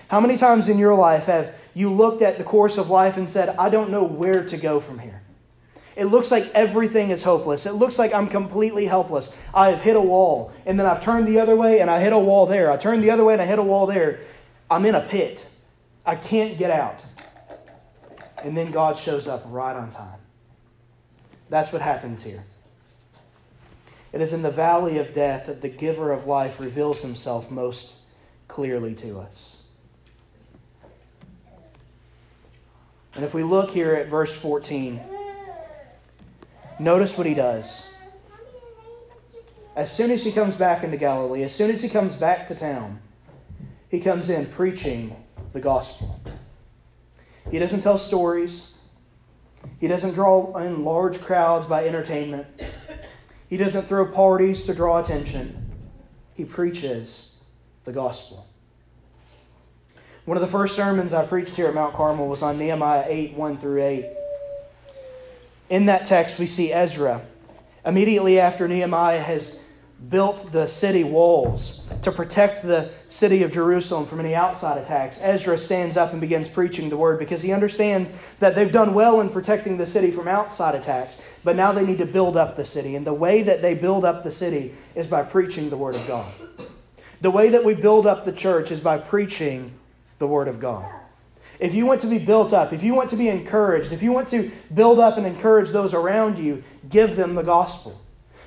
How 0.08 0.20
many 0.20 0.36
times 0.36 0.68
in 0.68 0.78
your 0.78 0.94
life 0.94 1.26
have 1.26 1.70
you 1.74 1.90
looked 1.90 2.22
at 2.22 2.38
the 2.38 2.44
course 2.44 2.78
of 2.78 2.90
life 2.90 3.16
and 3.16 3.28
said, 3.28 3.56
I 3.56 3.68
don't 3.68 3.90
know 3.90 4.04
where 4.04 4.44
to 4.44 4.56
go 4.56 4.80
from 4.80 4.98
here? 4.98 5.22
It 5.96 6.06
looks 6.06 6.30
like 6.30 6.50
everything 6.54 7.10
is 7.10 7.22
hopeless. 7.22 7.66
It 7.66 7.74
looks 7.74 7.98
like 7.98 8.12
I'm 8.12 8.26
completely 8.26 8.86
helpless. 8.86 9.46
I 9.54 9.70
have 9.70 9.80
hit 9.80 9.96
a 9.96 10.00
wall, 10.00 10.52
and 10.66 10.78
then 10.78 10.86
I've 10.86 11.02
turned 11.02 11.28
the 11.28 11.38
other 11.38 11.54
way, 11.54 11.80
and 11.80 11.90
I 11.90 12.00
hit 12.00 12.12
a 12.12 12.18
wall 12.18 12.46
there. 12.46 12.70
I 12.70 12.76
turned 12.76 13.02
the 13.02 13.10
other 13.10 13.24
way, 13.24 13.34
and 13.34 13.42
I 13.42 13.46
hit 13.46 13.58
a 13.58 13.62
wall 13.62 13.86
there. 13.86 14.18
I'm 14.70 14.84
in 14.84 14.94
a 14.94 15.00
pit. 15.00 15.50
I 16.04 16.16
can't 16.16 16.58
get 16.58 16.70
out. 16.70 17.04
And 18.42 18.56
then 18.56 18.72
God 18.72 18.98
shows 18.98 19.28
up 19.28 19.42
right 19.46 19.74
on 19.74 19.90
time. 19.90 20.18
That's 21.48 21.72
what 21.72 21.80
happens 21.80 22.22
here. 22.22 22.44
It 24.12 24.20
is 24.20 24.32
in 24.32 24.42
the 24.42 24.50
valley 24.50 24.98
of 24.98 25.14
death 25.14 25.46
that 25.46 25.62
the 25.62 25.68
giver 25.68 26.12
of 26.12 26.26
life 26.26 26.60
reveals 26.60 27.02
himself 27.02 27.50
most 27.50 28.04
clearly 28.48 28.94
to 28.96 29.18
us. 29.18 29.63
And 33.14 33.24
if 33.24 33.32
we 33.32 33.42
look 33.42 33.70
here 33.70 33.94
at 33.94 34.08
verse 34.08 34.36
14, 34.36 35.00
notice 36.80 37.16
what 37.16 37.26
he 37.26 37.34
does. 37.34 37.94
As 39.76 39.90
soon 39.90 40.10
as 40.10 40.24
he 40.24 40.32
comes 40.32 40.56
back 40.56 40.84
into 40.84 40.96
Galilee, 40.96 41.42
as 41.42 41.54
soon 41.54 41.70
as 41.70 41.82
he 41.82 41.88
comes 41.88 42.14
back 42.14 42.46
to 42.48 42.54
town, 42.54 43.00
he 43.88 44.00
comes 44.00 44.30
in 44.30 44.46
preaching 44.46 45.16
the 45.52 45.60
gospel. 45.60 46.20
He 47.50 47.58
doesn't 47.58 47.82
tell 47.82 47.98
stories. 47.98 48.78
He 49.80 49.86
doesn't 49.86 50.14
draw 50.14 50.56
in 50.58 50.84
large 50.84 51.20
crowds 51.20 51.66
by 51.66 51.86
entertainment. 51.86 52.46
He 53.48 53.56
doesn't 53.56 53.82
throw 53.82 54.06
parties 54.06 54.62
to 54.62 54.74
draw 54.74 54.98
attention. 54.98 55.70
He 56.34 56.44
preaches 56.44 57.44
the 57.84 57.92
gospel. 57.92 58.48
One 60.24 60.38
of 60.38 60.40
the 60.40 60.48
first 60.48 60.74
sermons 60.74 61.12
I 61.12 61.26
preached 61.26 61.54
here 61.54 61.66
at 61.66 61.74
Mount 61.74 61.94
Carmel 61.94 62.28
was 62.28 62.40
on 62.40 62.58
Nehemiah 62.58 63.04
8 63.06 63.34
1 63.34 63.56
through 63.58 63.82
8. 63.82 64.06
In 65.68 65.84
that 65.86 66.06
text, 66.06 66.38
we 66.38 66.46
see 66.46 66.72
Ezra. 66.72 67.20
Immediately 67.84 68.40
after 68.40 68.66
Nehemiah 68.66 69.20
has 69.20 69.62
built 70.08 70.50
the 70.50 70.66
city 70.66 71.04
walls 71.04 71.86
to 72.00 72.10
protect 72.10 72.62
the 72.62 72.90
city 73.08 73.42
of 73.42 73.52
Jerusalem 73.52 74.06
from 74.06 74.18
any 74.18 74.34
outside 74.34 74.78
attacks, 74.78 75.18
Ezra 75.20 75.58
stands 75.58 75.98
up 75.98 76.12
and 76.12 76.22
begins 76.22 76.48
preaching 76.48 76.88
the 76.88 76.96
word 76.96 77.18
because 77.18 77.42
he 77.42 77.52
understands 77.52 78.34
that 78.36 78.54
they've 78.54 78.72
done 78.72 78.94
well 78.94 79.20
in 79.20 79.28
protecting 79.28 79.76
the 79.76 79.84
city 79.84 80.10
from 80.10 80.26
outside 80.26 80.74
attacks, 80.74 81.38
but 81.44 81.54
now 81.54 81.70
they 81.70 81.84
need 81.84 81.98
to 81.98 82.06
build 82.06 82.34
up 82.34 82.56
the 82.56 82.64
city. 82.64 82.96
And 82.96 83.06
the 83.06 83.12
way 83.12 83.42
that 83.42 83.60
they 83.60 83.74
build 83.74 84.06
up 84.06 84.22
the 84.22 84.30
city 84.30 84.72
is 84.94 85.06
by 85.06 85.22
preaching 85.22 85.68
the 85.68 85.76
word 85.76 85.96
of 85.96 86.06
God. 86.06 86.32
The 87.20 87.30
way 87.30 87.50
that 87.50 87.62
we 87.62 87.74
build 87.74 88.06
up 88.06 88.24
the 88.24 88.32
church 88.32 88.70
is 88.70 88.80
by 88.80 88.96
preaching 88.96 89.72
the 90.24 90.28
word 90.28 90.48
of 90.48 90.58
God. 90.58 90.90
If 91.60 91.74
you 91.74 91.84
want 91.84 92.00
to 92.00 92.06
be 92.06 92.18
built 92.18 92.54
up, 92.54 92.72
if 92.72 92.82
you 92.82 92.94
want 92.94 93.10
to 93.10 93.16
be 93.16 93.28
encouraged, 93.28 93.92
if 93.92 94.02
you 94.02 94.10
want 94.10 94.28
to 94.28 94.50
build 94.72 94.98
up 94.98 95.18
and 95.18 95.26
encourage 95.26 95.68
those 95.68 95.92
around 95.92 96.38
you, 96.38 96.64
give 96.88 97.14
them 97.14 97.34
the 97.34 97.42
gospel. 97.42 98.00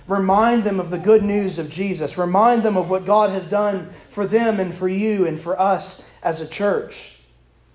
Remind 0.08 0.64
them 0.64 0.80
of 0.80 0.90
the 0.90 0.98
good 0.98 1.22
news 1.22 1.60
of 1.60 1.70
Jesus. 1.70 2.18
Remind 2.18 2.64
them 2.64 2.78
of 2.78 2.90
what 2.90 3.06
God 3.06 3.30
has 3.30 3.48
done 3.48 3.90
for 4.10 4.26
them 4.26 4.60
and 4.60 4.74
for 4.74 4.88
you 4.88 5.28
and 5.28 5.40
for 5.40 5.60
us 5.60 6.12
as 6.24 6.42
a 6.42 6.50
church. 6.50 7.20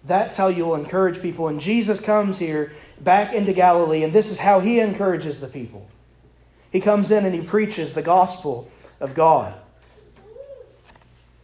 That's 0.03 0.37
how 0.37 0.49
you'll 0.49 0.75
encourage 0.75 1.23
people. 1.23 1.47
And 1.47 1.61
Jesus 1.61 2.01
comes 2.01 2.41
here 2.41 2.73
back 2.99 3.33
into 3.33 3.53
Galilee, 3.53 4.03
and 4.03 4.13
this 4.13 4.33
is 4.33 4.41
how 4.41 4.59
he 4.59 4.81
encourages 4.81 5.41
the 5.41 5.47
people. 5.47 5.89
He 6.73 6.81
comes 6.81 7.13
in 7.13 7.25
and 7.25 7.37
he 7.37 7.43
preaches 7.43 7.93
the 7.93 8.03
gospel 8.03 8.69
of 8.99 9.15
God. 9.15 9.62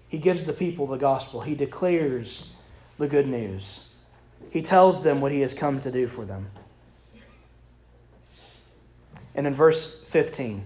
He 0.08 0.18
gives 0.18 0.46
the 0.46 0.52
people 0.52 0.86
the 0.86 0.96
gospel, 0.96 1.42
he 1.42 1.54
declares 1.54 2.54
the 2.96 3.08
good 3.08 3.26
news. 3.26 3.94
He 4.50 4.62
tells 4.62 5.02
them 5.02 5.20
what 5.20 5.32
he 5.32 5.40
has 5.40 5.52
come 5.52 5.80
to 5.80 5.90
do 5.90 6.06
for 6.06 6.24
them. 6.24 6.50
And 9.34 9.46
in 9.46 9.54
verse 9.54 10.02
15, 10.04 10.64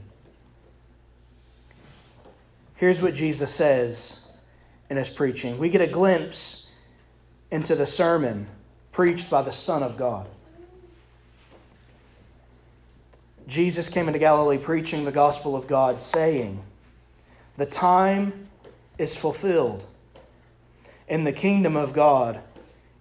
Here's 2.82 3.00
what 3.00 3.14
Jesus 3.14 3.54
says 3.54 4.32
in 4.90 4.96
his 4.96 5.08
preaching. 5.08 5.56
We 5.56 5.68
get 5.68 5.80
a 5.80 5.86
glimpse 5.86 6.72
into 7.52 7.76
the 7.76 7.86
sermon 7.86 8.48
preached 8.90 9.30
by 9.30 9.42
the 9.42 9.52
Son 9.52 9.84
of 9.84 9.96
God. 9.96 10.26
Jesus 13.46 13.88
came 13.88 14.08
into 14.08 14.18
Galilee 14.18 14.58
preaching 14.58 15.04
the 15.04 15.12
gospel 15.12 15.54
of 15.54 15.68
God, 15.68 16.00
saying, 16.02 16.60
The 17.56 17.66
time 17.66 18.48
is 18.98 19.14
fulfilled, 19.14 19.86
and 21.08 21.26
the 21.26 21.32
kingdom 21.32 21.76
of 21.76 21.92
God 21.92 22.40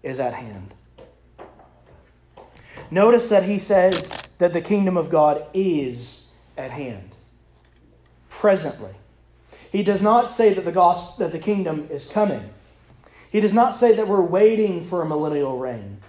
is 0.04 0.20
at 0.20 0.34
hand. 0.34 0.74
Notice 2.90 3.30
that 3.30 3.44
he 3.44 3.60
says 3.60 4.12
that 4.40 4.54
the 4.54 4.62
kingdom 4.62 4.98
of 4.98 5.10
God 5.10 5.46
is 5.54 6.36
at 6.58 6.72
hand, 6.72 7.16
presently. 8.30 8.92
He 9.72 9.84
does 9.84 10.02
not 10.02 10.30
say 10.30 10.54
that 10.54 10.66
the 10.66 10.72
gospel 10.72 11.26
that 11.26 11.32
the 11.32 11.40
kingdom 11.40 11.88
is 11.90 12.12
coming. 12.12 12.50
He 13.32 13.40
does 13.40 13.54
not 13.54 13.76
say 13.76 13.96
that 13.96 14.08
we're 14.08 14.22
waiting 14.22 14.84
for 14.84 15.02
a 15.02 15.06
millennial 15.06 15.58
reign, 15.58 16.00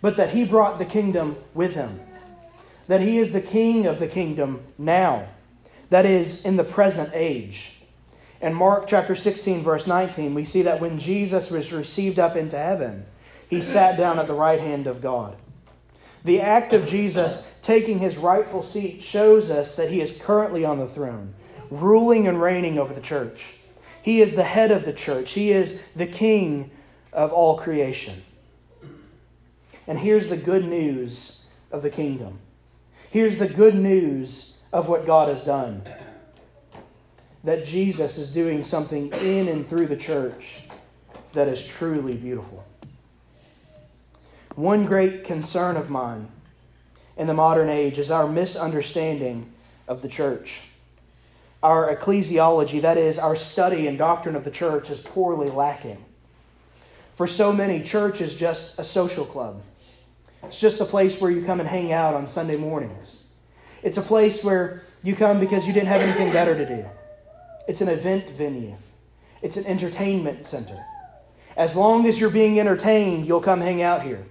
but 0.00 0.16
that 0.16 0.30
he 0.30 0.46
brought 0.46 0.78
the 0.78 0.86
kingdom 0.86 1.36
with 1.52 1.74
him. 1.74 2.00
That 2.86 3.02
he 3.02 3.18
is 3.18 3.32
the 3.32 3.42
king 3.42 3.86
of 3.86 3.98
the 3.98 4.08
kingdom 4.08 4.62
now. 4.78 5.28
That 5.90 6.06
is 6.06 6.44
in 6.44 6.56
the 6.56 6.64
present 6.64 7.10
age. 7.12 7.78
In 8.44 8.52
Mark 8.52 8.86
chapter 8.86 9.14
16 9.14 9.62
verse 9.62 9.86
19, 9.86 10.34
we 10.34 10.44
see 10.44 10.60
that 10.60 10.78
when 10.78 10.98
Jesus 10.98 11.50
was 11.50 11.72
received 11.72 12.18
up 12.18 12.36
into 12.36 12.58
heaven, 12.58 13.06
he 13.48 13.62
sat 13.62 13.96
down 13.96 14.18
at 14.18 14.26
the 14.26 14.34
right 14.34 14.60
hand 14.60 14.86
of 14.86 15.00
God. 15.00 15.34
The 16.24 16.42
act 16.42 16.74
of 16.74 16.86
Jesus 16.86 17.56
taking 17.62 18.00
his 18.00 18.18
rightful 18.18 18.62
seat 18.62 19.02
shows 19.02 19.50
us 19.50 19.76
that 19.76 19.88
he 19.88 20.02
is 20.02 20.20
currently 20.20 20.62
on 20.62 20.78
the 20.78 20.86
throne 20.86 21.32
ruling 21.70 22.26
and 22.26 22.38
reigning 22.38 22.78
over 22.78 22.92
the 22.92 23.00
church. 23.00 23.56
He 24.02 24.20
is 24.20 24.34
the 24.34 24.44
head 24.44 24.70
of 24.70 24.84
the 24.84 24.92
church, 24.92 25.32
He 25.32 25.50
is 25.50 25.82
the 25.92 26.06
king 26.06 26.70
of 27.14 27.32
all 27.32 27.56
creation. 27.56 28.22
And 29.86 29.98
here's 29.98 30.28
the 30.28 30.36
good 30.36 30.66
news 30.66 31.48
of 31.72 31.80
the 31.80 31.88
kingdom. 31.88 32.40
Here's 33.10 33.38
the 33.38 33.48
good 33.48 33.74
news 33.74 34.62
of 34.70 34.86
what 34.86 35.06
God 35.06 35.30
has 35.30 35.42
done 35.42 35.82
that 37.44 37.64
Jesus 37.64 38.18
is 38.18 38.32
doing 38.32 38.64
something 38.64 39.12
in 39.12 39.48
and 39.48 39.66
through 39.66 39.86
the 39.86 39.96
church 39.96 40.62
that 41.32 41.46
is 41.46 41.66
truly 41.66 42.16
beautiful. 42.16 42.64
One 44.54 44.86
great 44.86 45.24
concern 45.24 45.76
of 45.76 45.90
mine 45.90 46.28
in 47.16 47.26
the 47.26 47.34
modern 47.34 47.68
age 47.68 47.98
is 47.98 48.10
our 48.10 48.28
misunderstanding 48.28 49.52
of 49.86 50.02
the 50.02 50.08
church 50.08 50.62
our 51.64 51.96
ecclesiology, 51.96 52.82
that 52.82 52.98
is, 52.98 53.18
our 53.18 53.34
study 53.34 53.86
and 53.86 53.96
doctrine 53.96 54.36
of 54.36 54.44
the 54.44 54.50
church, 54.50 54.90
is 54.90 55.00
poorly 55.00 55.48
lacking. 55.48 56.04
For 57.14 57.26
so 57.26 57.54
many, 57.54 57.82
church 57.82 58.20
is 58.20 58.36
just 58.36 58.78
a 58.78 58.84
social 58.84 59.24
club. 59.24 59.62
It's 60.42 60.60
just 60.60 60.82
a 60.82 60.84
place 60.84 61.22
where 61.22 61.30
you 61.30 61.42
come 61.42 61.60
and 61.60 61.68
hang 61.68 61.90
out 61.90 62.12
on 62.12 62.28
Sunday 62.28 62.56
mornings. 62.56 63.32
It's 63.82 63.96
a 63.96 64.02
place 64.02 64.44
where 64.44 64.82
you 65.02 65.16
come 65.16 65.40
because 65.40 65.66
you 65.66 65.72
didn't 65.72 65.88
have 65.88 66.02
anything 66.02 66.34
better 66.34 66.54
to 66.54 66.66
do. 66.66 66.84
It's 67.66 67.80
an 67.80 67.88
event 67.88 68.30
venue, 68.30 68.76
it's 69.42 69.56
an 69.56 69.66
entertainment 69.66 70.44
center. 70.44 70.84
As 71.56 71.76
long 71.76 72.06
as 72.06 72.18
you're 72.18 72.30
being 72.30 72.58
entertained, 72.58 73.26
you'll 73.26 73.40
come 73.40 73.60
hang 73.60 73.80
out 73.80 74.02
here. 74.02 74.26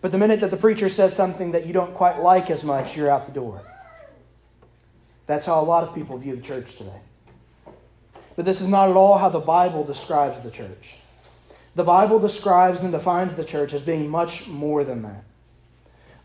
But 0.00 0.10
the 0.10 0.18
minute 0.18 0.40
that 0.40 0.50
the 0.50 0.56
preacher 0.56 0.88
says 0.88 1.14
something 1.14 1.52
that 1.52 1.66
you 1.66 1.72
don't 1.72 1.94
quite 1.94 2.20
like 2.20 2.50
as 2.50 2.64
much, 2.64 2.96
you're 2.96 3.10
out 3.10 3.26
the 3.26 3.32
door. 3.32 3.62
That's 5.26 5.46
how 5.46 5.60
a 5.60 5.62
lot 5.62 5.84
of 5.84 5.94
people 5.94 6.16
view 6.18 6.34
the 6.34 6.42
church 6.42 6.76
today. 6.76 7.00
But 8.34 8.44
this 8.44 8.60
is 8.60 8.68
not 8.68 8.88
at 8.88 8.96
all 8.96 9.18
how 9.18 9.28
the 9.28 9.40
Bible 9.40 9.84
describes 9.84 10.40
the 10.40 10.50
church. 10.50 10.96
The 11.74 11.84
Bible 11.84 12.18
describes 12.18 12.82
and 12.82 12.92
defines 12.92 13.34
the 13.34 13.44
church 13.44 13.72
as 13.72 13.82
being 13.82 14.08
much 14.08 14.48
more 14.48 14.84
than 14.84 15.02
that. 15.02 15.24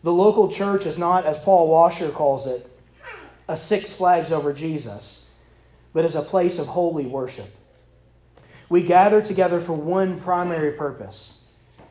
The 0.02 0.12
local 0.12 0.50
church 0.50 0.86
is 0.86 0.98
not, 0.98 1.26
as 1.26 1.38
Paul 1.38 1.68
Washer 1.68 2.08
calls 2.10 2.46
it, 2.46 2.70
a 3.48 3.56
Six 3.56 3.92
Flags 3.92 4.32
over 4.32 4.52
Jesus, 4.52 5.23
but 5.94 6.04
as 6.04 6.14
a 6.14 6.20
place 6.22 6.58
of 6.58 6.66
holy 6.66 7.06
worship. 7.06 7.48
We 8.68 8.82
gather 8.82 9.22
together 9.22 9.60
for 9.60 9.72
one 9.72 10.20
primary 10.20 10.72
purpose, 10.72 11.46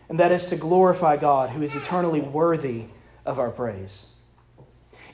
and 0.09 0.19
that 0.19 0.31
is 0.31 0.47
to 0.47 0.55
glorify 0.55 1.17
God, 1.17 1.49
who 1.49 1.63
is 1.63 1.73
eternally 1.73 2.21
worthy 2.21 2.85
of 3.25 3.39
our 3.39 3.49
praise. 3.49 4.13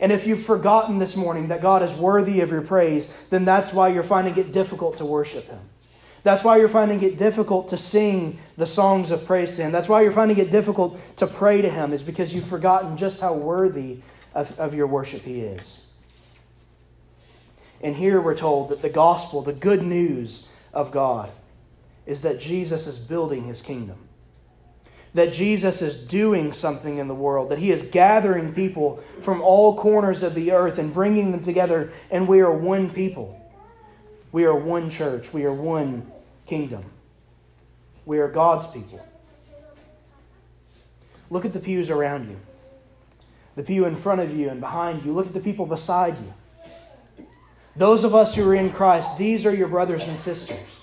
And 0.01 0.11
if 0.11 0.25
you've 0.25 0.41
forgotten 0.41 0.97
this 0.97 1.15
morning 1.15 1.49
that 1.49 1.61
God 1.61 1.83
is 1.83 1.93
worthy 1.93 2.41
of 2.41 2.51
your 2.51 2.61
praise, 2.61 3.27
then 3.29 3.45
that's 3.45 3.73
why 3.73 3.89
you're 3.89 4.03
finding 4.03 4.37
it 4.37 4.51
difficult 4.51 4.97
to 4.97 5.05
worship 5.05 5.45
Him. 5.47 5.59
That's 6.23 6.43
why 6.43 6.57
you're 6.57 6.67
finding 6.67 7.01
it 7.01 7.17
difficult 7.17 7.69
to 7.69 7.77
sing 7.77 8.39
the 8.57 8.65
songs 8.65 9.11
of 9.11 9.25
praise 9.25 9.55
to 9.57 9.63
Him. 9.63 9.71
That's 9.71 9.89
why 9.89 10.01
you're 10.01 10.11
finding 10.11 10.37
it 10.37 10.51
difficult 10.51 10.99
to 11.17 11.27
pray 11.27 11.61
to 11.61 11.69
Him, 11.69 11.93
is 11.93 12.03
because 12.03 12.33
you've 12.33 12.47
forgotten 12.47 12.97
just 12.97 13.21
how 13.21 13.33
worthy 13.33 13.99
of, 14.33 14.57
of 14.59 14.73
your 14.73 14.87
worship 14.87 15.21
He 15.21 15.41
is. 15.41 15.88
And 17.81 17.95
here 17.95 18.19
we're 18.21 18.35
told 18.35 18.69
that 18.69 18.81
the 18.81 18.89
gospel, 18.89 19.41
the 19.41 19.53
good 19.53 19.81
news 19.81 20.51
of 20.73 20.91
God, 20.91 21.29
is 22.05 22.21
that 22.23 22.39
Jesus 22.39 22.87
is 22.87 22.99
building 22.99 23.43
His 23.45 23.61
kingdom. 23.61 23.97
that 25.13 25.33
Jesus 25.33 25.81
is 25.81 25.97
doing 25.97 26.51
something 26.51 26.97
in 26.97 27.07
the 27.07 27.15
world, 27.15 27.49
that 27.49 27.59
he 27.59 27.71
is 27.71 27.83
gathering 27.83 28.53
people 28.53 28.97
from 28.97 29.41
all 29.41 29.75
corners 29.77 30.23
of 30.23 30.35
the 30.35 30.51
earth 30.51 30.77
and 30.77 30.93
bringing 30.93 31.31
them 31.31 31.41
together, 31.41 31.91
and 32.11 32.27
we 32.27 32.41
are 32.41 32.51
one 32.51 32.89
people. 32.89 33.35
We 34.31 34.45
are 34.45 34.55
one 34.55 34.89
church. 34.91 35.33
We 35.33 35.45
are 35.45 35.53
one 35.53 36.11
kingdom. 36.45 36.83
We 38.05 38.19
are 38.19 38.27
God's 38.27 38.67
people. 38.67 39.03
Look 41.31 41.45
at 41.45 41.53
the 41.53 41.59
pews 41.59 41.89
around 41.89 42.29
you, 42.29 42.39
the 43.55 43.63
pew 43.63 43.85
in 43.85 43.95
front 43.95 44.21
of 44.21 44.35
you 44.35 44.49
and 44.49 44.59
behind 44.59 45.03
you. 45.03 45.11
Look 45.11 45.27
at 45.27 45.33
the 45.33 45.39
people 45.39 45.65
beside 45.65 46.17
you. 46.19 46.33
Those 47.75 48.03
of 48.03 48.13
us 48.13 48.35
who 48.35 48.49
are 48.49 48.55
in 48.55 48.71
Christ, 48.71 49.17
these 49.17 49.45
are 49.45 49.55
your 49.55 49.67
brothers 49.67 50.07
and 50.07 50.17
sisters. 50.17 50.79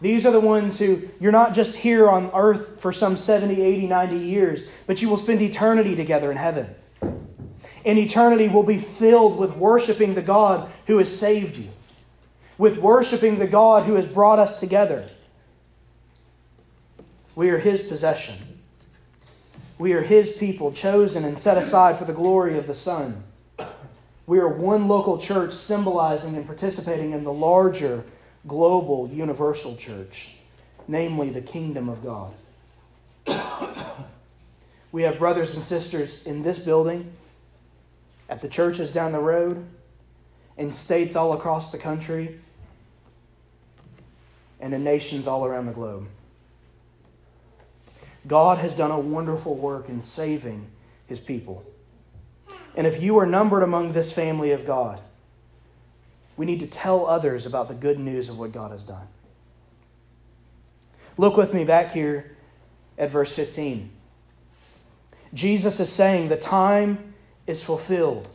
These 0.00 0.24
are 0.24 0.30
the 0.30 0.40
ones 0.40 0.78
who 0.78 1.08
you're 1.18 1.32
not 1.32 1.54
just 1.54 1.78
here 1.78 2.08
on 2.08 2.30
earth 2.32 2.80
for 2.80 2.92
some 2.92 3.16
70, 3.16 3.60
80, 3.60 3.86
90 3.88 4.16
years, 4.16 4.70
but 4.86 5.02
you 5.02 5.08
will 5.08 5.16
spend 5.16 5.42
eternity 5.42 5.96
together 5.96 6.30
in 6.30 6.36
heaven. 6.36 6.72
And 7.84 7.98
eternity 7.98 8.48
will 8.48 8.62
be 8.62 8.78
filled 8.78 9.38
with 9.38 9.56
worshiping 9.56 10.14
the 10.14 10.22
God 10.22 10.70
who 10.86 10.98
has 10.98 11.16
saved 11.16 11.56
you, 11.56 11.68
with 12.56 12.78
worshiping 12.78 13.38
the 13.38 13.46
God 13.46 13.84
who 13.86 13.94
has 13.94 14.06
brought 14.06 14.38
us 14.38 14.60
together. 14.60 15.08
We 17.34 17.50
are 17.50 17.58
His 17.58 17.82
possession. 17.82 18.36
We 19.78 19.92
are 19.92 20.02
His 20.02 20.36
people, 20.36 20.72
chosen 20.72 21.24
and 21.24 21.38
set 21.38 21.56
aside 21.56 21.96
for 21.96 22.04
the 22.04 22.12
glory 22.12 22.58
of 22.58 22.66
the 22.66 22.74
Son. 22.74 23.24
We 24.28 24.40
are 24.40 24.48
one 24.48 24.88
local 24.88 25.16
church 25.16 25.54
symbolizing 25.54 26.36
and 26.36 26.44
participating 26.44 27.12
in 27.12 27.24
the 27.24 27.32
larger 27.32 28.04
global, 28.46 29.08
universal 29.10 29.74
church, 29.74 30.36
namely 30.86 31.30
the 31.30 31.40
kingdom 31.40 31.88
of 31.88 32.04
God. 32.04 32.34
we 34.92 35.04
have 35.04 35.18
brothers 35.18 35.54
and 35.54 35.62
sisters 35.62 36.24
in 36.24 36.42
this 36.42 36.58
building, 36.58 37.10
at 38.28 38.42
the 38.42 38.48
churches 38.48 38.92
down 38.92 39.12
the 39.12 39.18
road, 39.18 39.64
in 40.58 40.72
states 40.72 41.16
all 41.16 41.32
across 41.32 41.72
the 41.72 41.78
country, 41.78 42.38
and 44.60 44.74
in 44.74 44.84
nations 44.84 45.26
all 45.26 45.46
around 45.46 45.64
the 45.64 45.72
globe. 45.72 46.06
God 48.26 48.58
has 48.58 48.74
done 48.74 48.90
a 48.90 49.00
wonderful 49.00 49.54
work 49.54 49.88
in 49.88 50.02
saving 50.02 50.66
his 51.06 51.18
people. 51.18 51.64
And 52.78 52.86
if 52.86 53.02
you 53.02 53.18
are 53.18 53.26
numbered 53.26 53.64
among 53.64 53.90
this 53.90 54.12
family 54.12 54.52
of 54.52 54.64
God, 54.64 55.00
we 56.36 56.46
need 56.46 56.60
to 56.60 56.66
tell 56.68 57.06
others 57.06 57.44
about 57.44 57.66
the 57.66 57.74
good 57.74 57.98
news 57.98 58.28
of 58.28 58.38
what 58.38 58.52
God 58.52 58.70
has 58.70 58.84
done. 58.84 59.08
Look 61.16 61.36
with 61.36 61.52
me 61.52 61.64
back 61.64 61.90
here 61.90 62.36
at 62.96 63.10
verse 63.10 63.34
15. 63.34 63.90
Jesus 65.34 65.80
is 65.80 65.90
saying 65.90 66.28
the 66.28 66.36
time 66.36 67.14
is 67.48 67.64
fulfilled. 67.64 68.28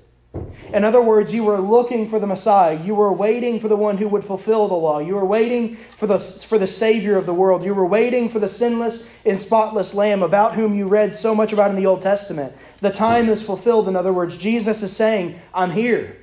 In 0.74 0.84
other 0.84 1.02
words, 1.02 1.32
you 1.34 1.44
were 1.44 1.60
looking 1.60 2.08
for 2.08 2.20
the 2.20 2.26
Messiah. 2.26 2.80
You 2.82 2.96
were 2.96 3.14
waiting 3.14 3.60
for 3.60 3.68
the 3.68 3.76
one 3.76 3.98
who 3.98 4.08
would 4.08 4.24
fulfill 4.24 4.68
the 4.68 4.74
law. 4.74 4.98
You 4.98 5.14
were 5.16 5.26
waiting 5.26 5.76
for 5.76 6.08
the, 6.08 6.18
for 6.18 6.58
the 6.58 6.66
Savior 6.66 7.16
of 7.18 7.28
the 7.28 7.34
world. 7.34 7.64
You 7.64 7.76
were 7.76 7.86
waiting 7.86 8.30
for 8.30 8.40
the 8.40 8.48
sinless 8.48 9.24
and 9.26 9.40
spotless 9.40 9.94
Lamb 9.94 10.24
about 10.24 10.56
whom 10.56 10.74
you 10.74 10.88
read 10.88 11.14
so 11.14 11.36
much 11.36 11.54
about 11.54 11.70
in 11.70 11.76
the 11.76 11.86
Old 11.86 12.02
Testament. 12.02 12.54
The 12.82 12.90
time 12.90 13.30
is 13.30 13.44
fulfilled. 13.44 13.88
In 13.88 13.96
other 13.96 14.12
words, 14.12 14.36
Jesus 14.36 14.82
is 14.82 14.96
saying, 14.96 15.36
I'm 15.54 15.70
here. 15.70 16.18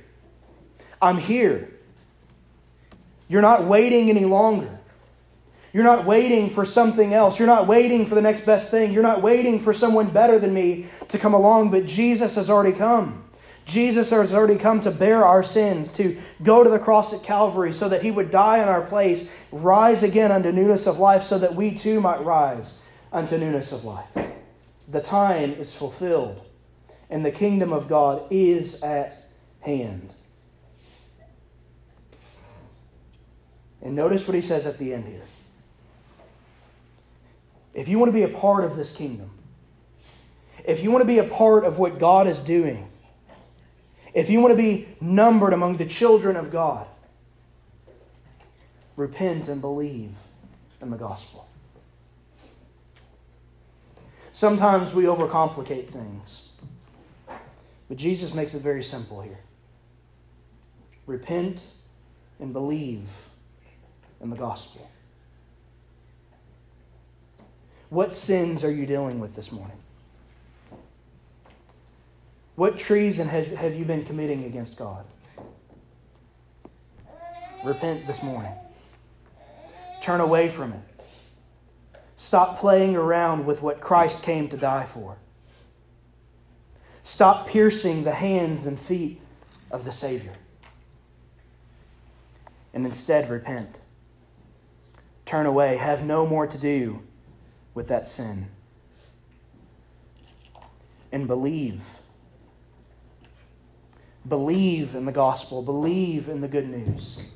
I'm 1.01 1.17
here. 1.17 1.69
You're 3.29 3.41
not 3.41 3.63
waiting 3.63 4.09
any 4.09 4.25
longer. 4.25 4.79
You're 5.71 5.85
not 5.85 6.03
waiting 6.03 6.49
for 6.49 6.65
something 6.65 7.13
else. 7.13 7.39
You're 7.39 7.47
not 7.47 7.65
waiting 7.65 8.05
for 8.05 8.15
the 8.15 8.21
next 8.21 8.45
best 8.45 8.69
thing. 8.71 8.91
You're 8.91 9.03
not 9.03 9.21
waiting 9.21 9.57
for 9.57 9.73
someone 9.73 10.09
better 10.09 10.37
than 10.37 10.53
me 10.53 10.87
to 11.07 11.17
come 11.17 11.33
along, 11.33 11.71
but 11.71 11.85
Jesus 11.85 12.35
has 12.35 12.49
already 12.49 12.77
come. 12.77 13.20
Jesus 13.65 14.09
has 14.09 14.33
already 14.33 14.57
come 14.57 14.81
to 14.81 14.91
bear 14.91 15.23
our 15.23 15.43
sins, 15.43 15.93
to 15.93 16.17
go 16.43 16.63
to 16.63 16.69
the 16.69 16.79
cross 16.79 17.13
at 17.13 17.23
Calvary 17.23 17.71
so 17.71 17.87
that 17.89 18.01
he 18.01 18.11
would 18.11 18.29
die 18.29 18.61
in 18.61 18.67
our 18.67 18.81
place, 18.81 19.45
rise 19.51 20.03
again 20.03 20.31
unto 20.31 20.51
newness 20.51 20.87
of 20.87 20.99
life, 20.99 21.23
so 21.23 21.37
that 21.37 21.55
we 21.55 21.77
too 21.77 22.01
might 22.01 22.23
rise 22.23 22.85
unto 23.13 23.37
newness 23.37 23.71
of 23.71 23.85
life. 23.85 24.07
The 24.87 25.01
time 25.01 25.51
is 25.53 25.75
fulfilled, 25.75 26.41
and 27.09 27.23
the 27.23 27.31
kingdom 27.31 27.71
of 27.71 27.87
God 27.87 28.25
is 28.29 28.83
at 28.83 29.25
hand. 29.61 30.13
And 33.81 33.95
notice 33.95 34.27
what 34.27 34.35
he 34.35 34.41
says 34.41 34.65
at 34.65 34.77
the 34.77 34.93
end 34.93 35.05
here. 35.05 35.23
If 37.73 37.87
you 37.87 37.97
want 37.99 38.09
to 38.09 38.13
be 38.13 38.23
a 38.23 38.27
part 38.27 38.63
of 38.63 38.75
this 38.75 38.95
kingdom, 38.95 39.31
if 40.65 40.83
you 40.83 40.91
want 40.91 41.01
to 41.01 41.07
be 41.07 41.19
a 41.19 41.23
part 41.23 41.63
of 41.63 41.79
what 41.79 41.97
God 41.97 42.27
is 42.27 42.41
doing, 42.41 42.90
if 44.13 44.29
you 44.29 44.41
want 44.41 44.51
to 44.51 44.57
be 44.57 44.87
numbered 44.99 45.53
among 45.53 45.77
the 45.77 45.85
children 45.85 46.35
of 46.35 46.51
God, 46.51 46.87
repent 48.95 49.47
and 49.47 49.61
believe 49.61 50.11
in 50.81 50.89
the 50.89 50.97
gospel. 50.97 51.47
Sometimes 54.33 54.93
we 54.93 55.03
overcomplicate 55.03 55.87
things, 55.89 56.51
but 57.87 57.97
Jesus 57.97 58.33
makes 58.33 58.53
it 58.53 58.61
very 58.61 58.83
simple 58.83 59.21
here. 59.21 59.39
Repent 61.05 61.73
and 62.39 62.53
believe 62.53 63.27
in 64.21 64.29
the 64.29 64.35
gospel. 64.35 64.89
What 67.89 68.15
sins 68.15 68.63
are 68.63 68.71
you 68.71 68.85
dealing 68.85 69.19
with 69.19 69.35
this 69.35 69.51
morning? 69.51 69.77
What 72.55 72.77
treason 72.77 73.27
have, 73.27 73.47
have 73.55 73.75
you 73.75 73.85
been 73.85 74.03
committing 74.03 74.43
against 74.45 74.77
God? 74.77 75.05
Repent 77.63 78.07
this 78.07 78.21
morning. 78.23 78.53
Turn 80.01 80.19
away 80.19 80.49
from 80.49 80.73
it. 80.73 80.79
Stop 82.15 82.59
playing 82.59 82.95
around 82.95 83.45
with 83.45 83.61
what 83.61 83.81
Christ 83.81 84.23
came 84.23 84.47
to 84.49 84.57
die 84.57 84.85
for. 84.85 85.17
Stop 87.03 87.47
piercing 87.47 88.03
the 88.03 88.11
hands 88.11 88.65
and 88.65 88.79
feet 88.79 89.21
of 89.71 89.85
the 89.85 89.91
Savior. 89.91 90.33
And 92.73 92.85
instead, 92.85 93.29
repent 93.29 93.81
turn 95.31 95.45
away, 95.45 95.77
have 95.77 96.03
no 96.03 96.27
more 96.27 96.45
to 96.45 96.57
do 96.57 97.01
with 97.73 97.87
that 97.87 98.05
sin. 98.05 98.47
And 101.09 101.25
believe. 101.25 102.00
Believe 104.27 104.95
in 104.95 105.05
the 105.05 105.11
gospel, 105.11 105.61
believe 105.61 106.29
in 106.29 106.41
the 106.41 106.47
good 106.47 106.69
news. 106.69 107.27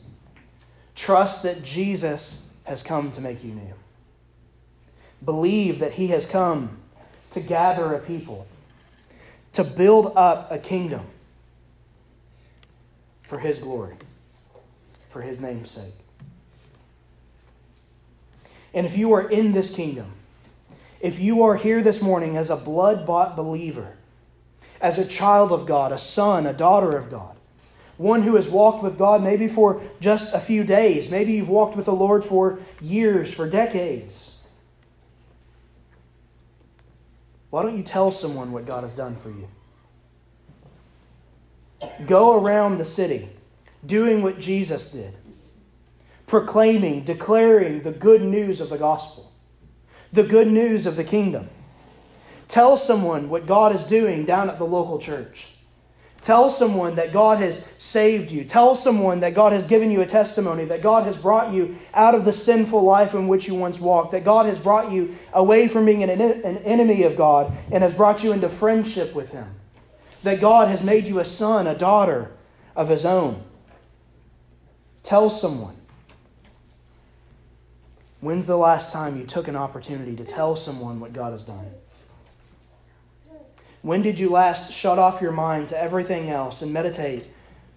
Trust 0.94 1.44
that 1.44 1.64
Jesus 1.64 2.54
has 2.66 2.84
come 2.84 3.12
to 3.14 3.22
make 3.22 3.44
you 3.44 3.54
new. 3.54 3.74
Believe 5.24 5.80
that 5.80 5.94
he 5.94 6.08
has 6.08 6.26
come 6.26 6.78
to 7.32 7.40
gather 7.40 7.94
a 7.94 8.00
people, 8.00 8.48
to 9.54 9.64
build 9.64 10.14
up 10.16 10.52
a 10.52 10.58
kingdom 10.58 11.02
for 13.24 13.40
his 13.40 13.58
glory, 13.58 13.96
for 15.10 15.22
his 15.22 15.40
name's 15.40 15.72
sake. 15.72 15.94
And 18.74 18.86
if 18.86 18.98
you 18.98 19.14
are 19.14 19.30
in 19.30 19.54
this 19.54 19.76
kingdom, 19.76 20.12
if 21.00 21.20
you 21.20 21.44
are 21.44 21.56
here 21.56 21.82
this 21.82 22.02
morning 22.02 22.38
as 22.38 22.50
a 22.50 22.56
blood 22.56 23.08
bought 23.08 23.36
believer, 23.36 23.96
as 24.86 25.00
a 25.00 25.06
child 25.06 25.52
of 25.52 25.66
God, 25.66 25.92
a 25.92 25.98
son, 25.98 26.46
a 26.46 26.54
daughter 26.54 26.96
of 26.96 27.10
God, 27.10 27.36
one 27.98 28.22
who 28.22 28.36
has 28.36 28.48
walked 28.48 28.84
with 28.84 29.00
God 29.00 29.24
maybe 29.24 29.48
for 29.48 29.82
just 30.00 30.36
a 30.36 30.40
few 30.40 30.64
days, 30.64 31.10
maybe 31.10 31.34
you've 31.34 31.50
walked 31.50 31.76
with 31.76 31.88
the 31.88 31.92
Lord 31.92 32.24
for 32.24 32.60
years, 32.80 33.34
for 33.34 33.50
decades. 33.50 34.48
Why 37.50 37.64
don't 37.64 37.76
you 37.76 37.82
tell 37.82 38.12
someone 38.12 38.52
what 38.52 38.68
God 38.68 38.84
has 38.84 38.96
done 38.96 39.16
for 39.16 39.30
you? 39.30 39.48
Go 42.06 42.40
around 42.40 42.78
the 42.78 42.86
city 42.86 43.30
doing 43.84 44.22
what 44.22 44.40
Jesus 44.40 44.92
did 44.92 45.16
proclaiming, 46.28 47.04
declaring 47.04 47.82
the 47.82 47.92
good 47.92 48.22
news 48.22 48.62
of 48.62 48.70
the 48.70 48.78
gospel, 48.78 49.32
the 50.12 50.24
good 50.24 50.48
news 50.48 50.86
of 50.86 50.96
the 50.96 51.04
kingdom. 51.04 51.50
Tell 52.48 52.78
someone 52.78 53.30
what 53.30 53.46
God 53.46 53.74
is 53.74 53.84
doing 53.84 54.26
down 54.26 54.50
at 54.50 54.58
the 54.58 54.66
local 54.66 55.00
church. 55.00 55.48
Tell 56.22 56.50
someone 56.50 56.96
that 56.96 57.14
God 57.14 57.38
has 57.40 57.72
saved 57.78 58.32
you. 58.32 58.44
Tell 58.44 58.74
someone 58.74 59.20
that 59.20 59.36
God 59.36 59.54
has 59.54 59.66
given 59.66 59.92
you 59.92 60.02
a 60.02 60.08
testimony, 60.08 60.66
that 60.66 60.82
God 60.82 61.04
has 61.04 61.16
brought 61.16 61.54
you 61.54 61.76
out 61.94 62.16
of 62.16 62.26
the 62.26 62.34
sinful 62.34 62.82
life 62.82 63.14
in 63.14 63.28
which 63.28 63.48
you 63.48 63.54
once 63.54 63.80
walked, 63.80 64.12
that 64.12 64.24
God 64.24 64.48
has 64.48 64.60
brought 64.60 64.92
you 64.92 65.14
away 65.34 65.68
from 65.68 65.86
being 65.86 66.02
an, 66.02 66.10
an 66.10 66.58
enemy 66.58 67.04
of 67.04 67.16
God 67.16 67.54
and 67.72 67.84
has 67.84 67.94
brought 67.94 68.24
you 68.24 68.32
into 68.32 68.50
friendship 68.50 69.14
with 69.14 69.32
Him, 69.32 69.54
that 70.24 70.42
God 70.42 70.68
has 70.68 70.82
made 70.82 71.06
you 71.06 71.20
a 71.20 71.26
son, 71.26 71.68
a 71.68 71.76
daughter 71.76 72.32
of 72.76 72.90
His 72.90 73.06
own. 73.06 73.44
Tell 75.04 75.30
someone 75.30 75.76
When's 78.26 78.48
the 78.48 78.58
last 78.58 78.92
time 78.92 79.18
you 79.18 79.24
took 79.24 79.48
an 79.48 79.56
opportunity 79.56 80.16
to 80.16 80.26
tell 80.26 80.56
someone 80.56 81.00
what 81.00 81.14
God 81.14 81.32
has 81.32 81.44
done? 81.44 81.70
When 83.86 84.02
did 84.02 84.18
you 84.18 84.32
last 84.32 84.74
shut 84.74 84.98
off 84.98 85.22
your 85.22 85.32
mind 85.32 85.68
to 85.68 85.80
everything 85.80 86.28
else 86.28 86.64
and 86.64 86.74
meditate 86.74 87.28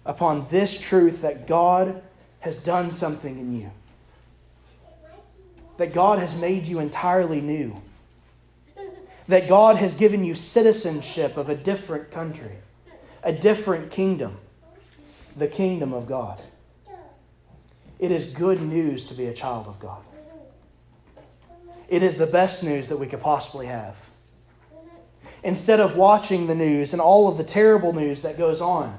upon 0.07 0.47
this 0.49 0.81
truth 0.81 1.21
that 1.21 1.45
God 1.45 2.01
has 2.39 2.57
done 2.57 2.89
something 2.89 3.37
in 3.37 3.53
you? 3.53 3.69
That 5.77 5.93
God 5.93 6.17
has 6.17 6.41
made 6.41 6.65
you 6.65 6.79
entirely 6.79 7.41
new. 7.41 7.79
That 9.27 9.47
God 9.47 9.75
has 9.75 9.93
given 9.93 10.25
you 10.25 10.33
citizenship 10.33 11.37
of 11.37 11.47
a 11.47 11.53
different 11.53 12.09
country, 12.09 12.55
a 13.21 13.31
different 13.31 13.91
kingdom, 13.91 14.35
the 15.37 15.47
kingdom 15.47 15.93
of 15.93 16.07
God. 16.07 16.41
It 17.99 18.09
is 18.09 18.33
good 18.33 18.63
news 18.63 19.05
to 19.09 19.13
be 19.13 19.27
a 19.27 19.33
child 19.35 19.67
of 19.67 19.79
God. 19.79 20.01
It 21.87 22.01
is 22.01 22.17
the 22.17 22.25
best 22.25 22.63
news 22.63 22.89
that 22.89 22.97
we 22.97 23.05
could 23.05 23.21
possibly 23.21 23.67
have 23.67 24.09
instead 25.43 25.79
of 25.79 25.95
watching 25.95 26.47
the 26.47 26.55
news 26.55 26.93
and 26.93 27.01
all 27.01 27.27
of 27.27 27.37
the 27.37 27.43
terrible 27.43 27.93
news 27.93 28.21
that 28.21 28.37
goes 28.37 28.61
on. 28.61 28.97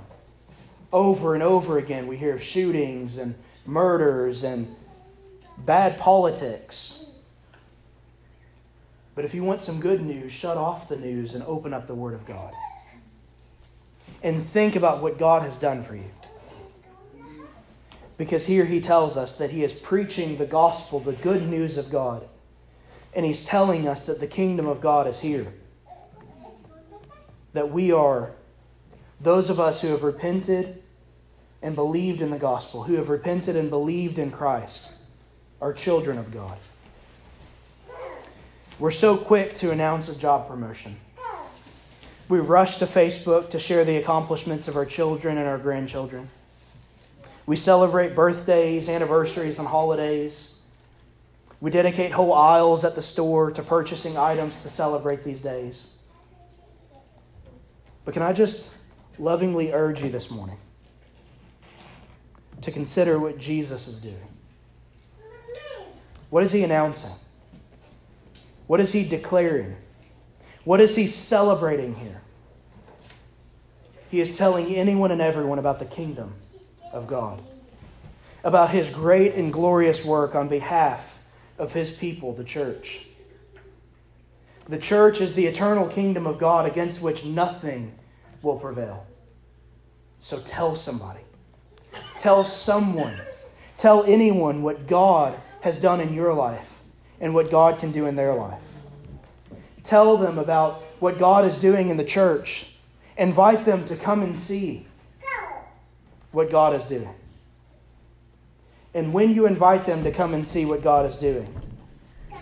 Over 0.92 1.34
and 1.34 1.42
over 1.42 1.78
again, 1.78 2.06
we 2.06 2.16
hear 2.16 2.32
of 2.32 2.42
shootings 2.42 3.18
and 3.18 3.34
murders 3.66 4.42
and 4.42 4.74
bad 5.58 5.98
politics. 5.98 7.10
But 9.14 9.24
if 9.24 9.34
you 9.34 9.44
want 9.44 9.60
some 9.60 9.80
good 9.80 10.00
news, 10.00 10.32
shut 10.32 10.56
off 10.56 10.88
the 10.88 10.96
news 10.96 11.34
and 11.34 11.44
open 11.44 11.74
up 11.74 11.86
the 11.86 11.94
Word 11.94 12.14
of 12.14 12.26
God. 12.26 12.52
And 14.22 14.42
think 14.42 14.76
about 14.76 15.02
what 15.02 15.18
God 15.18 15.42
has 15.42 15.58
done 15.58 15.82
for 15.82 15.94
you. 15.94 16.10
Because 18.16 18.46
here 18.46 18.66
he 18.66 18.80
tells 18.80 19.16
us 19.16 19.38
that 19.38 19.50
he 19.50 19.64
is 19.64 19.72
preaching 19.72 20.36
the 20.36 20.46
gospel, 20.46 21.00
the 21.00 21.12
good 21.12 21.48
news 21.48 21.76
of 21.76 21.90
God. 21.90 22.26
And 23.14 23.24
he's 23.24 23.44
telling 23.44 23.88
us 23.88 24.06
that 24.06 24.20
the 24.20 24.26
kingdom 24.26 24.66
of 24.66 24.80
God 24.80 25.06
is 25.06 25.20
here 25.20 25.54
that 27.52 27.70
we 27.70 27.92
are 27.92 28.30
those 29.20 29.50
of 29.50 29.60
us 29.60 29.82
who 29.82 29.88
have 29.88 30.02
repented 30.02 30.82
and 31.62 31.74
believed 31.74 32.22
in 32.22 32.30
the 32.30 32.38
gospel, 32.38 32.84
who 32.84 32.94
have 32.94 33.08
repented 33.08 33.56
and 33.56 33.68
believed 33.68 34.18
in 34.18 34.30
Christ, 34.30 34.94
are 35.60 35.72
children 35.72 36.16
of 36.16 36.32
God. 36.32 36.56
We're 38.78 38.90
so 38.90 39.16
quick 39.18 39.58
to 39.58 39.70
announce 39.70 40.08
a 40.08 40.18
job 40.18 40.48
promotion. 40.48 40.96
We 42.30 42.38
rush 42.38 42.76
to 42.76 42.86
Facebook 42.86 43.50
to 43.50 43.58
share 43.58 43.84
the 43.84 43.96
accomplishments 43.96 44.68
of 44.68 44.76
our 44.76 44.86
children 44.86 45.36
and 45.36 45.46
our 45.46 45.58
grandchildren. 45.58 46.30
We 47.44 47.56
celebrate 47.56 48.14
birthdays, 48.14 48.88
anniversaries, 48.88 49.58
and 49.58 49.68
holidays. 49.68 50.62
We 51.60 51.70
dedicate 51.70 52.12
whole 52.12 52.32
aisles 52.32 52.84
at 52.86 52.94
the 52.94 53.02
store 53.02 53.50
to 53.50 53.62
purchasing 53.62 54.16
items 54.16 54.62
to 54.62 54.70
celebrate 54.70 55.24
these 55.24 55.42
days. 55.42 55.99
But 58.04 58.14
can 58.14 58.22
I 58.22 58.32
just 58.32 58.76
lovingly 59.18 59.72
urge 59.72 60.02
you 60.02 60.08
this 60.08 60.30
morning 60.30 60.58
to 62.62 62.70
consider 62.70 63.18
what 63.18 63.38
Jesus 63.38 63.88
is 63.88 63.98
doing? 63.98 64.16
What 66.30 66.42
is 66.44 66.52
he 66.52 66.62
announcing? 66.62 67.14
What 68.66 68.80
is 68.80 68.92
he 68.92 69.04
declaring? 69.04 69.76
What 70.64 70.80
is 70.80 70.94
he 70.94 71.06
celebrating 71.06 71.96
here? 71.96 72.20
He 74.10 74.20
is 74.20 74.36
telling 74.36 74.66
anyone 74.74 75.10
and 75.10 75.20
everyone 75.20 75.58
about 75.58 75.78
the 75.78 75.84
kingdom 75.84 76.34
of 76.92 77.06
God, 77.06 77.40
about 78.42 78.70
his 78.70 78.90
great 78.90 79.34
and 79.34 79.52
glorious 79.52 80.04
work 80.04 80.34
on 80.34 80.48
behalf 80.48 81.26
of 81.58 81.72
his 81.72 81.96
people, 81.96 82.32
the 82.32 82.44
church. 82.44 83.06
The 84.70 84.78
church 84.78 85.20
is 85.20 85.34
the 85.34 85.46
eternal 85.46 85.88
kingdom 85.88 86.28
of 86.28 86.38
God 86.38 86.64
against 86.64 87.02
which 87.02 87.24
nothing 87.24 87.92
will 88.40 88.56
prevail. 88.56 89.04
So 90.20 90.38
tell 90.38 90.76
somebody. 90.76 91.22
Tell 92.18 92.44
someone. 92.44 93.20
Tell 93.76 94.04
anyone 94.04 94.62
what 94.62 94.86
God 94.86 95.36
has 95.62 95.76
done 95.76 95.98
in 96.00 96.14
your 96.14 96.32
life 96.32 96.82
and 97.20 97.34
what 97.34 97.50
God 97.50 97.80
can 97.80 97.90
do 97.90 98.06
in 98.06 98.14
their 98.14 98.32
life. 98.32 98.60
Tell 99.82 100.16
them 100.16 100.38
about 100.38 100.82
what 101.00 101.18
God 101.18 101.44
is 101.44 101.58
doing 101.58 101.88
in 101.88 101.96
the 101.96 102.04
church. 102.04 102.72
Invite 103.18 103.64
them 103.64 103.84
to 103.86 103.96
come 103.96 104.22
and 104.22 104.38
see 104.38 104.86
what 106.30 106.48
God 106.48 106.76
is 106.76 106.84
doing. 106.84 107.12
And 108.94 109.12
when 109.12 109.34
you 109.34 109.46
invite 109.46 109.84
them 109.84 110.04
to 110.04 110.12
come 110.12 110.32
and 110.32 110.46
see 110.46 110.64
what 110.64 110.80
God 110.80 111.06
is 111.06 111.18
doing, 111.18 111.52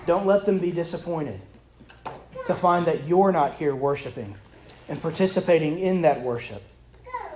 don't 0.04 0.26
let 0.26 0.44
them 0.44 0.58
be 0.58 0.70
disappointed 0.72 1.40
to 2.48 2.54
find 2.54 2.86
that 2.86 3.06
you're 3.06 3.30
not 3.30 3.56
here 3.56 3.76
worshiping 3.76 4.34
and 4.88 5.00
participating 5.02 5.78
in 5.78 6.00
that 6.00 6.22
worship 6.22 6.62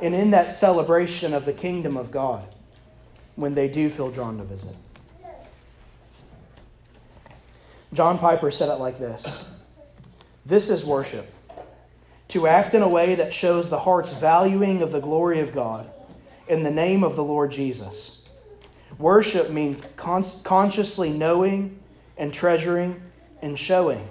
and 0.00 0.14
in 0.14 0.30
that 0.30 0.50
celebration 0.50 1.34
of 1.34 1.44
the 1.44 1.52
kingdom 1.52 1.98
of 1.98 2.10
God 2.10 2.46
when 3.36 3.54
they 3.54 3.68
do 3.68 3.90
feel 3.90 4.10
drawn 4.10 4.38
to 4.38 4.42
visit. 4.42 4.74
John 7.92 8.18
Piper 8.18 8.50
said 8.50 8.70
it 8.70 8.80
like 8.80 8.98
this 8.98 9.52
This 10.46 10.70
is 10.70 10.82
worship. 10.82 11.30
To 12.28 12.46
act 12.46 12.72
in 12.72 12.80
a 12.80 12.88
way 12.88 13.14
that 13.16 13.34
shows 13.34 13.68
the 13.68 13.80
heart's 13.80 14.18
valuing 14.18 14.80
of 14.80 14.92
the 14.92 15.00
glory 15.00 15.40
of 15.40 15.52
God 15.52 15.90
in 16.48 16.62
the 16.62 16.70
name 16.70 17.04
of 17.04 17.16
the 17.16 17.22
Lord 17.22 17.52
Jesus. 17.52 18.26
Worship 18.96 19.50
means 19.50 19.92
con- 19.92 20.24
consciously 20.42 21.12
knowing 21.12 21.78
and 22.16 22.32
treasuring 22.32 23.02
and 23.42 23.58
showing 23.58 24.08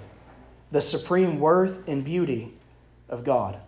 the 0.72 0.80
supreme 0.80 1.38
worth 1.38 1.86
and 1.86 2.04
beauty 2.04 2.50
of 3.08 3.22
God. 3.24 3.58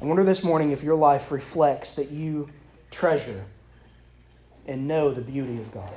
I 0.00 0.04
wonder 0.04 0.22
this 0.22 0.44
morning 0.44 0.70
if 0.70 0.84
your 0.84 0.94
life 0.94 1.32
reflects 1.32 1.94
that 1.94 2.10
you 2.10 2.50
treasure 2.90 3.44
and 4.66 4.86
know 4.86 5.10
the 5.10 5.22
beauty 5.22 5.58
of 5.58 5.72
God. 5.72 5.90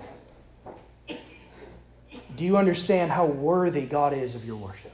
Do 2.36 2.46
you 2.46 2.58
understand 2.58 3.12
how 3.12 3.26
worthy 3.26 3.86
God 3.86 4.14
is 4.14 4.34
of 4.36 4.46
your 4.46 4.56
worship? 4.56 4.94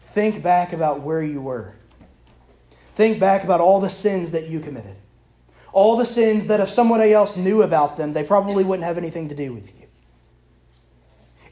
Think 0.00 0.42
back 0.42 0.72
about 0.72 1.00
where 1.00 1.22
you 1.22 1.42
were. 1.42 1.74
Think 2.94 3.20
back 3.20 3.44
about 3.44 3.60
all 3.60 3.80
the 3.80 3.90
sins 3.90 4.30
that 4.30 4.48
you 4.48 4.60
committed. 4.60 4.96
All 5.72 5.96
the 5.96 6.06
sins 6.06 6.46
that 6.46 6.60
if 6.60 6.70
somebody 6.70 7.12
else 7.12 7.36
knew 7.36 7.62
about 7.62 7.98
them, 7.98 8.14
they 8.14 8.24
probably 8.24 8.64
wouldn't 8.64 8.86
have 8.86 8.96
anything 8.96 9.28
to 9.28 9.34
do 9.34 9.52
with 9.52 9.78
you. 9.78 9.83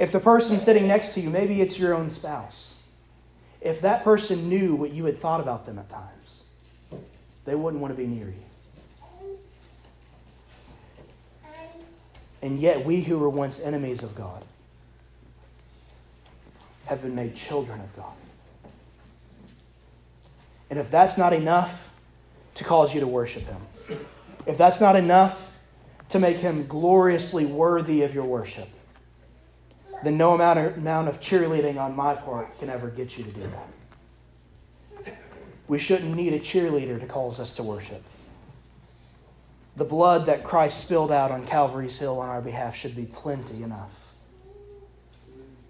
If 0.02 0.10
the 0.10 0.18
person 0.18 0.58
sitting 0.58 0.88
next 0.88 1.14
to 1.14 1.20
you, 1.20 1.30
maybe 1.30 1.60
it's 1.60 1.78
your 1.78 1.94
own 1.94 2.10
spouse, 2.10 2.82
if 3.60 3.82
that 3.82 4.02
person 4.02 4.48
knew 4.48 4.74
what 4.74 4.90
you 4.90 5.04
had 5.04 5.16
thought 5.16 5.40
about 5.40 5.64
them 5.64 5.78
at 5.78 5.88
times, 5.88 6.42
they 7.44 7.54
wouldn't 7.54 7.80
want 7.80 7.96
to 7.96 7.96
be 7.96 8.08
near 8.08 8.26
you. 8.26 8.34
And 12.42 12.58
yet, 12.58 12.84
we 12.84 13.02
who 13.02 13.16
were 13.16 13.28
once 13.30 13.64
enemies 13.64 14.02
of 14.02 14.16
God 14.16 14.42
have 16.86 17.00
been 17.00 17.14
made 17.14 17.36
children 17.36 17.78
of 17.78 17.94
God. 17.94 18.14
And 20.68 20.80
if 20.80 20.90
that's 20.90 21.16
not 21.16 21.32
enough 21.32 21.94
to 22.56 22.64
cause 22.64 22.92
you 22.92 22.98
to 22.98 23.06
worship 23.06 23.44
Him, 23.44 24.00
if 24.46 24.58
that's 24.58 24.80
not 24.80 24.96
enough 24.96 25.52
to 26.08 26.18
make 26.18 26.38
Him 26.38 26.66
gloriously 26.66 27.46
worthy 27.46 28.02
of 28.02 28.12
your 28.12 28.24
worship, 28.24 28.68
then 30.02 30.16
no 30.16 30.34
amount 30.34 30.58
of, 30.58 31.20
cheerleading 31.20 31.80
on 31.80 31.94
my 31.94 32.14
part 32.14 32.58
can 32.58 32.68
ever 32.68 32.88
get 32.88 33.16
you 33.16 33.24
to 33.24 33.30
do 33.30 33.50
that. 35.04 35.16
We 35.68 35.78
shouldn't 35.78 36.14
need 36.14 36.32
a 36.32 36.40
cheerleader 36.40 37.00
to 37.00 37.06
cause 37.06 37.38
us 37.38 37.52
to 37.52 37.62
worship. 37.62 38.02
The 39.76 39.84
blood 39.84 40.26
that 40.26 40.44
Christ 40.44 40.84
spilled 40.84 41.10
out 41.10 41.30
on 41.30 41.46
Calvary's 41.46 41.98
Hill 41.98 42.20
on 42.20 42.28
our 42.28 42.42
behalf 42.42 42.76
should 42.76 42.94
be 42.94 43.06
plenty 43.06 43.62
enough. 43.62 44.12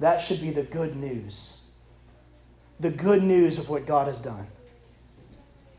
That 0.00 0.20
should 0.20 0.40
be 0.40 0.50
the 0.50 0.64
good 0.64 0.96
news. 0.96 1.70
The 2.80 2.90
good 2.90 3.22
news 3.22 3.58
of 3.58 3.68
what 3.68 3.86
God 3.86 4.08
has 4.08 4.18
done. 4.18 4.48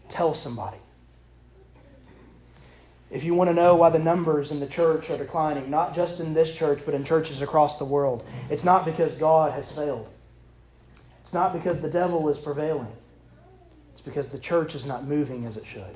Tell 0.08 0.34
somebody. 0.34 0.78
If 3.14 3.24
you 3.24 3.36
want 3.36 3.48
to 3.52 3.54
know 3.54 3.76
why 3.76 3.92
the 3.92 4.00
numbers 4.00 4.52
in 4.52 4.60
the 4.60 4.66
church 4.66 5.12
are 5.12 5.18
declining, 5.20 5.70
not 5.70 5.94
just 5.94 6.20
in 6.20 6.34
this 6.34 6.58
church, 6.58 6.82
but 6.84 6.96
in 6.96 7.04
churches 7.04 7.44
across 7.44 7.78
the 7.78 7.86
world, 7.86 8.24
it's 8.50 8.66
not 8.66 8.86
because 8.86 9.20
God 9.20 9.54
has 9.54 9.72
failed. 9.72 10.10
It's 11.22 11.34
not 11.34 11.54
because 11.54 11.80
the 11.80 11.92
devil 11.92 12.28
is 12.30 12.40
prevailing. 12.40 12.92
It's 13.92 14.02
because 14.02 14.30
the 14.30 14.40
church 14.40 14.74
is 14.74 14.88
not 14.88 15.04
moving 15.04 15.46
as 15.46 15.58
it 15.58 15.66
should. 15.66 15.96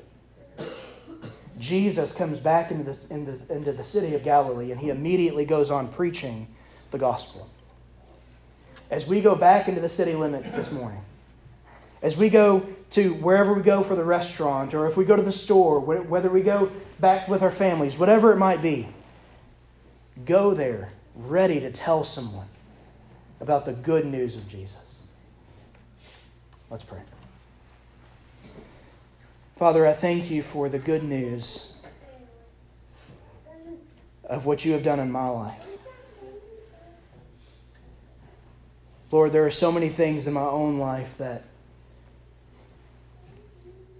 Jesus 1.58 2.16
comes 2.16 2.38
back 2.38 2.70
into 2.70 2.84
the, 2.84 2.98
into, 3.12 3.40
into 3.52 3.72
the 3.72 3.82
city 3.82 4.14
of 4.14 4.22
Galilee 4.22 4.70
and 4.70 4.80
he 4.80 4.90
immediately 4.90 5.44
goes 5.44 5.72
on 5.72 5.88
preaching 5.88 6.46
the 6.92 6.98
gospel. 6.98 7.50
As 8.92 9.08
we 9.08 9.20
go 9.20 9.34
back 9.34 9.66
into 9.66 9.80
the 9.80 9.88
city 9.88 10.14
limits 10.14 10.52
this 10.52 10.70
morning, 10.70 11.02
as 12.00 12.16
we 12.16 12.28
go 12.28 12.66
to 12.90 13.14
wherever 13.14 13.52
we 13.52 13.62
go 13.62 13.82
for 13.82 13.94
the 13.94 14.04
restaurant, 14.04 14.74
or 14.74 14.86
if 14.86 14.96
we 14.96 15.04
go 15.04 15.16
to 15.16 15.22
the 15.22 15.32
store, 15.32 15.80
whether 15.80 16.30
we 16.30 16.42
go 16.42 16.70
back 17.00 17.28
with 17.28 17.42
our 17.42 17.50
families, 17.50 17.98
whatever 17.98 18.32
it 18.32 18.36
might 18.36 18.62
be, 18.62 18.88
go 20.24 20.54
there 20.54 20.92
ready 21.14 21.60
to 21.60 21.70
tell 21.70 22.04
someone 22.04 22.48
about 23.40 23.64
the 23.64 23.72
good 23.72 24.06
news 24.06 24.36
of 24.36 24.48
Jesus. 24.48 25.04
Let's 26.70 26.84
pray. 26.84 27.00
Father, 29.56 29.86
I 29.86 29.92
thank 29.92 30.30
you 30.30 30.42
for 30.42 30.68
the 30.68 30.78
good 30.78 31.02
news 31.02 31.80
of 34.24 34.46
what 34.46 34.64
you 34.64 34.72
have 34.72 34.84
done 34.84 35.00
in 35.00 35.10
my 35.10 35.28
life. 35.28 35.78
Lord, 39.10 39.32
there 39.32 39.46
are 39.46 39.50
so 39.50 39.72
many 39.72 39.88
things 39.88 40.26
in 40.26 40.34
my 40.34 40.42
own 40.42 40.78
life 40.78 41.16
that 41.16 41.44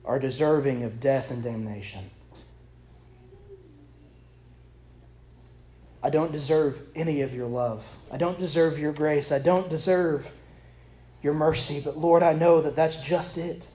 are 0.08 0.18
deserving 0.18 0.82
of 0.84 0.98
death 0.98 1.30
and 1.30 1.42
damnation. 1.42 2.10
I 6.02 6.08
don't 6.08 6.32
deserve 6.32 6.80
any 6.94 7.20
of 7.20 7.34
your 7.34 7.46
love. 7.46 7.96
I 8.10 8.16
don't 8.16 8.38
deserve 8.38 8.78
your 8.78 8.92
grace. 8.92 9.30
I 9.30 9.38
don't 9.38 9.68
deserve 9.68 10.32
your 11.22 11.34
mercy. 11.34 11.82
But 11.84 11.98
Lord, 11.98 12.22
I 12.22 12.32
know 12.32 12.62
that 12.62 12.74
that's 12.74 13.06
just 13.06 13.36
it. 13.36 13.68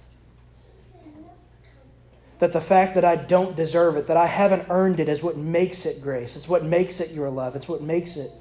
That 2.39 2.51
the 2.51 2.61
fact 2.61 2.95
that 2.95 3.05
I 3.05 3.15
don't 3.15 3.55
deserve 3.55 3.95
it, 3.95 4.07
that 4.07 4.17
I 4.17 4.25
haven't 4.25 4.65
earned 4.69 4.99
it, 4.99 5.07
is 5.07 5.21
what 5.21 5.37
makes 5.37 5.85
it 5.85 6.01
grace. 6.01 6.35
It's 6.35 6.49
what 6.49 6.63
makes 6.63 6.99
it 6.99 7.11
your 7.11 7.29
love. 7.29 7.55
It's 7.55 7.69
what 7.69 7.81
makes 7.83 8.17
it 8.17 8.31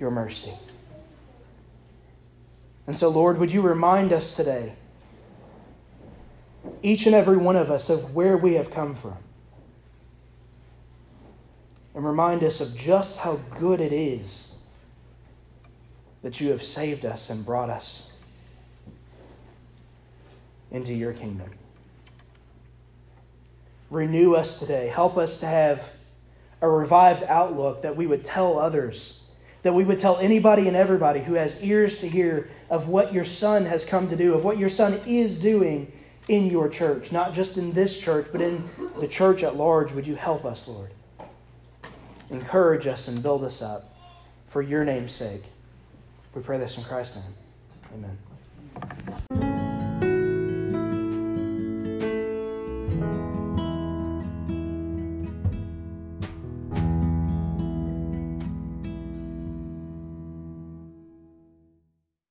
your 0.00 0.10
mercy. 0.10 0.52
And 2.86 2.96
so, 2.96 3.10
Lord, 3.10 3.36
would 3.36 3.52
you 3.52 3.60
remind 3.60 4.12
us 4.12 4.34
today, 4.34 4.74
each 6.82 7.06
and 7.06 7.14
every 7.14 7.36
one 7.36 7.56
of 7.56 7.70
us, 7.70 7.90
of 7.90 8.14
where 8.14 8.36
we 8.36 8.54
have 8.54 8.70
come 8.70 8.94
from? 8.94 9.16
And 11.94 12.04
remind 12.04 12.44
us 12.44 12.60
of 12.60 12.76
just 12.76 13.20
how 13.20 13.36
good 13.58 13.80
it 13.80 13.92
is 13.92 14.58
that 16.22 16.40
you 16.40 16.50
have 16.50 16.62
saved 16.62 17.04
us 17.04 17.30
and 17.30 17.44
brought 17.44 17.70
us 17.70 18.18
into 20.70 20.92
your 20.92 21.12
kingdom. 21.12 21.50
Renew 23.90 24.34
us 24.34 24.58
today. 24.58 24.88
Help 24.88 25.16
us 25.16 25.40
to 25.40 25.46
have 25.46 25.94
a 26.60 26.68
revived 26.68 27.22
outlook 27.24 27.82
that 27.82 27.96
we 27.96 28.06
would 28.06 28.24
tell 28.24 28.58
others 28.58 29.26
that 29.66 29.72
we 29.72 29.82
would 29.82 29.98
tell 29.98 30.16
anybody 30.18 30.68
and 30.68 30.76
everybody 30.76 31.18
who 31.18 31.34
has 31.34 31.64
ears 31.64 31.98
to 31.98 32.08
hear 32.08 32.48
of 32.70 32.86
what 32.86 33.12
your 33.12 33.24
Son 33.24 33.64
has 33.64 33.84
come 33.84 34.08
to 34.08 34.14
do, 34.14 34.32
of 34.32 34.44
what 34.44 34.58
your 34.58 34.68
Son 34.68 34.96
is 35.08 35.42
doing 35.42 35.90
in 36.28 36.46
your 36.46 36.68
church, 36.68 37.12
not 37.12 37.32
just 37.32 37.58
in 37.58 37.72
this 37.72 38.00
church, 38.00 38.26
but 38.32 38.40
in 38.40 38.64
the 39.00 39.06
church 39.06 39.42
at 39.42 39.56
large. 39.56 39.92
Would 39.92 40.06
you 40.06 40.16
help 40.16 40.44
us, 40.44 40.66
Lord? 40.66 40.90
Encourage 42.30 42.86
us 42.86 43.08
and 43.08 43.22
build 43.22 43.44
us 43.44 43.62
up 43.62 43.82
for 44.46 44.62
your 44.62 44.84
name's 44.84 45.12
sake. 45.12 45.42
We 46.34 46.42
pray 46.42 46.58
this 46.58 46.76
in 46.78 46.84
Christ's 46.84 47.16
name. 47.16 47.34
Amen. 47.94 48.25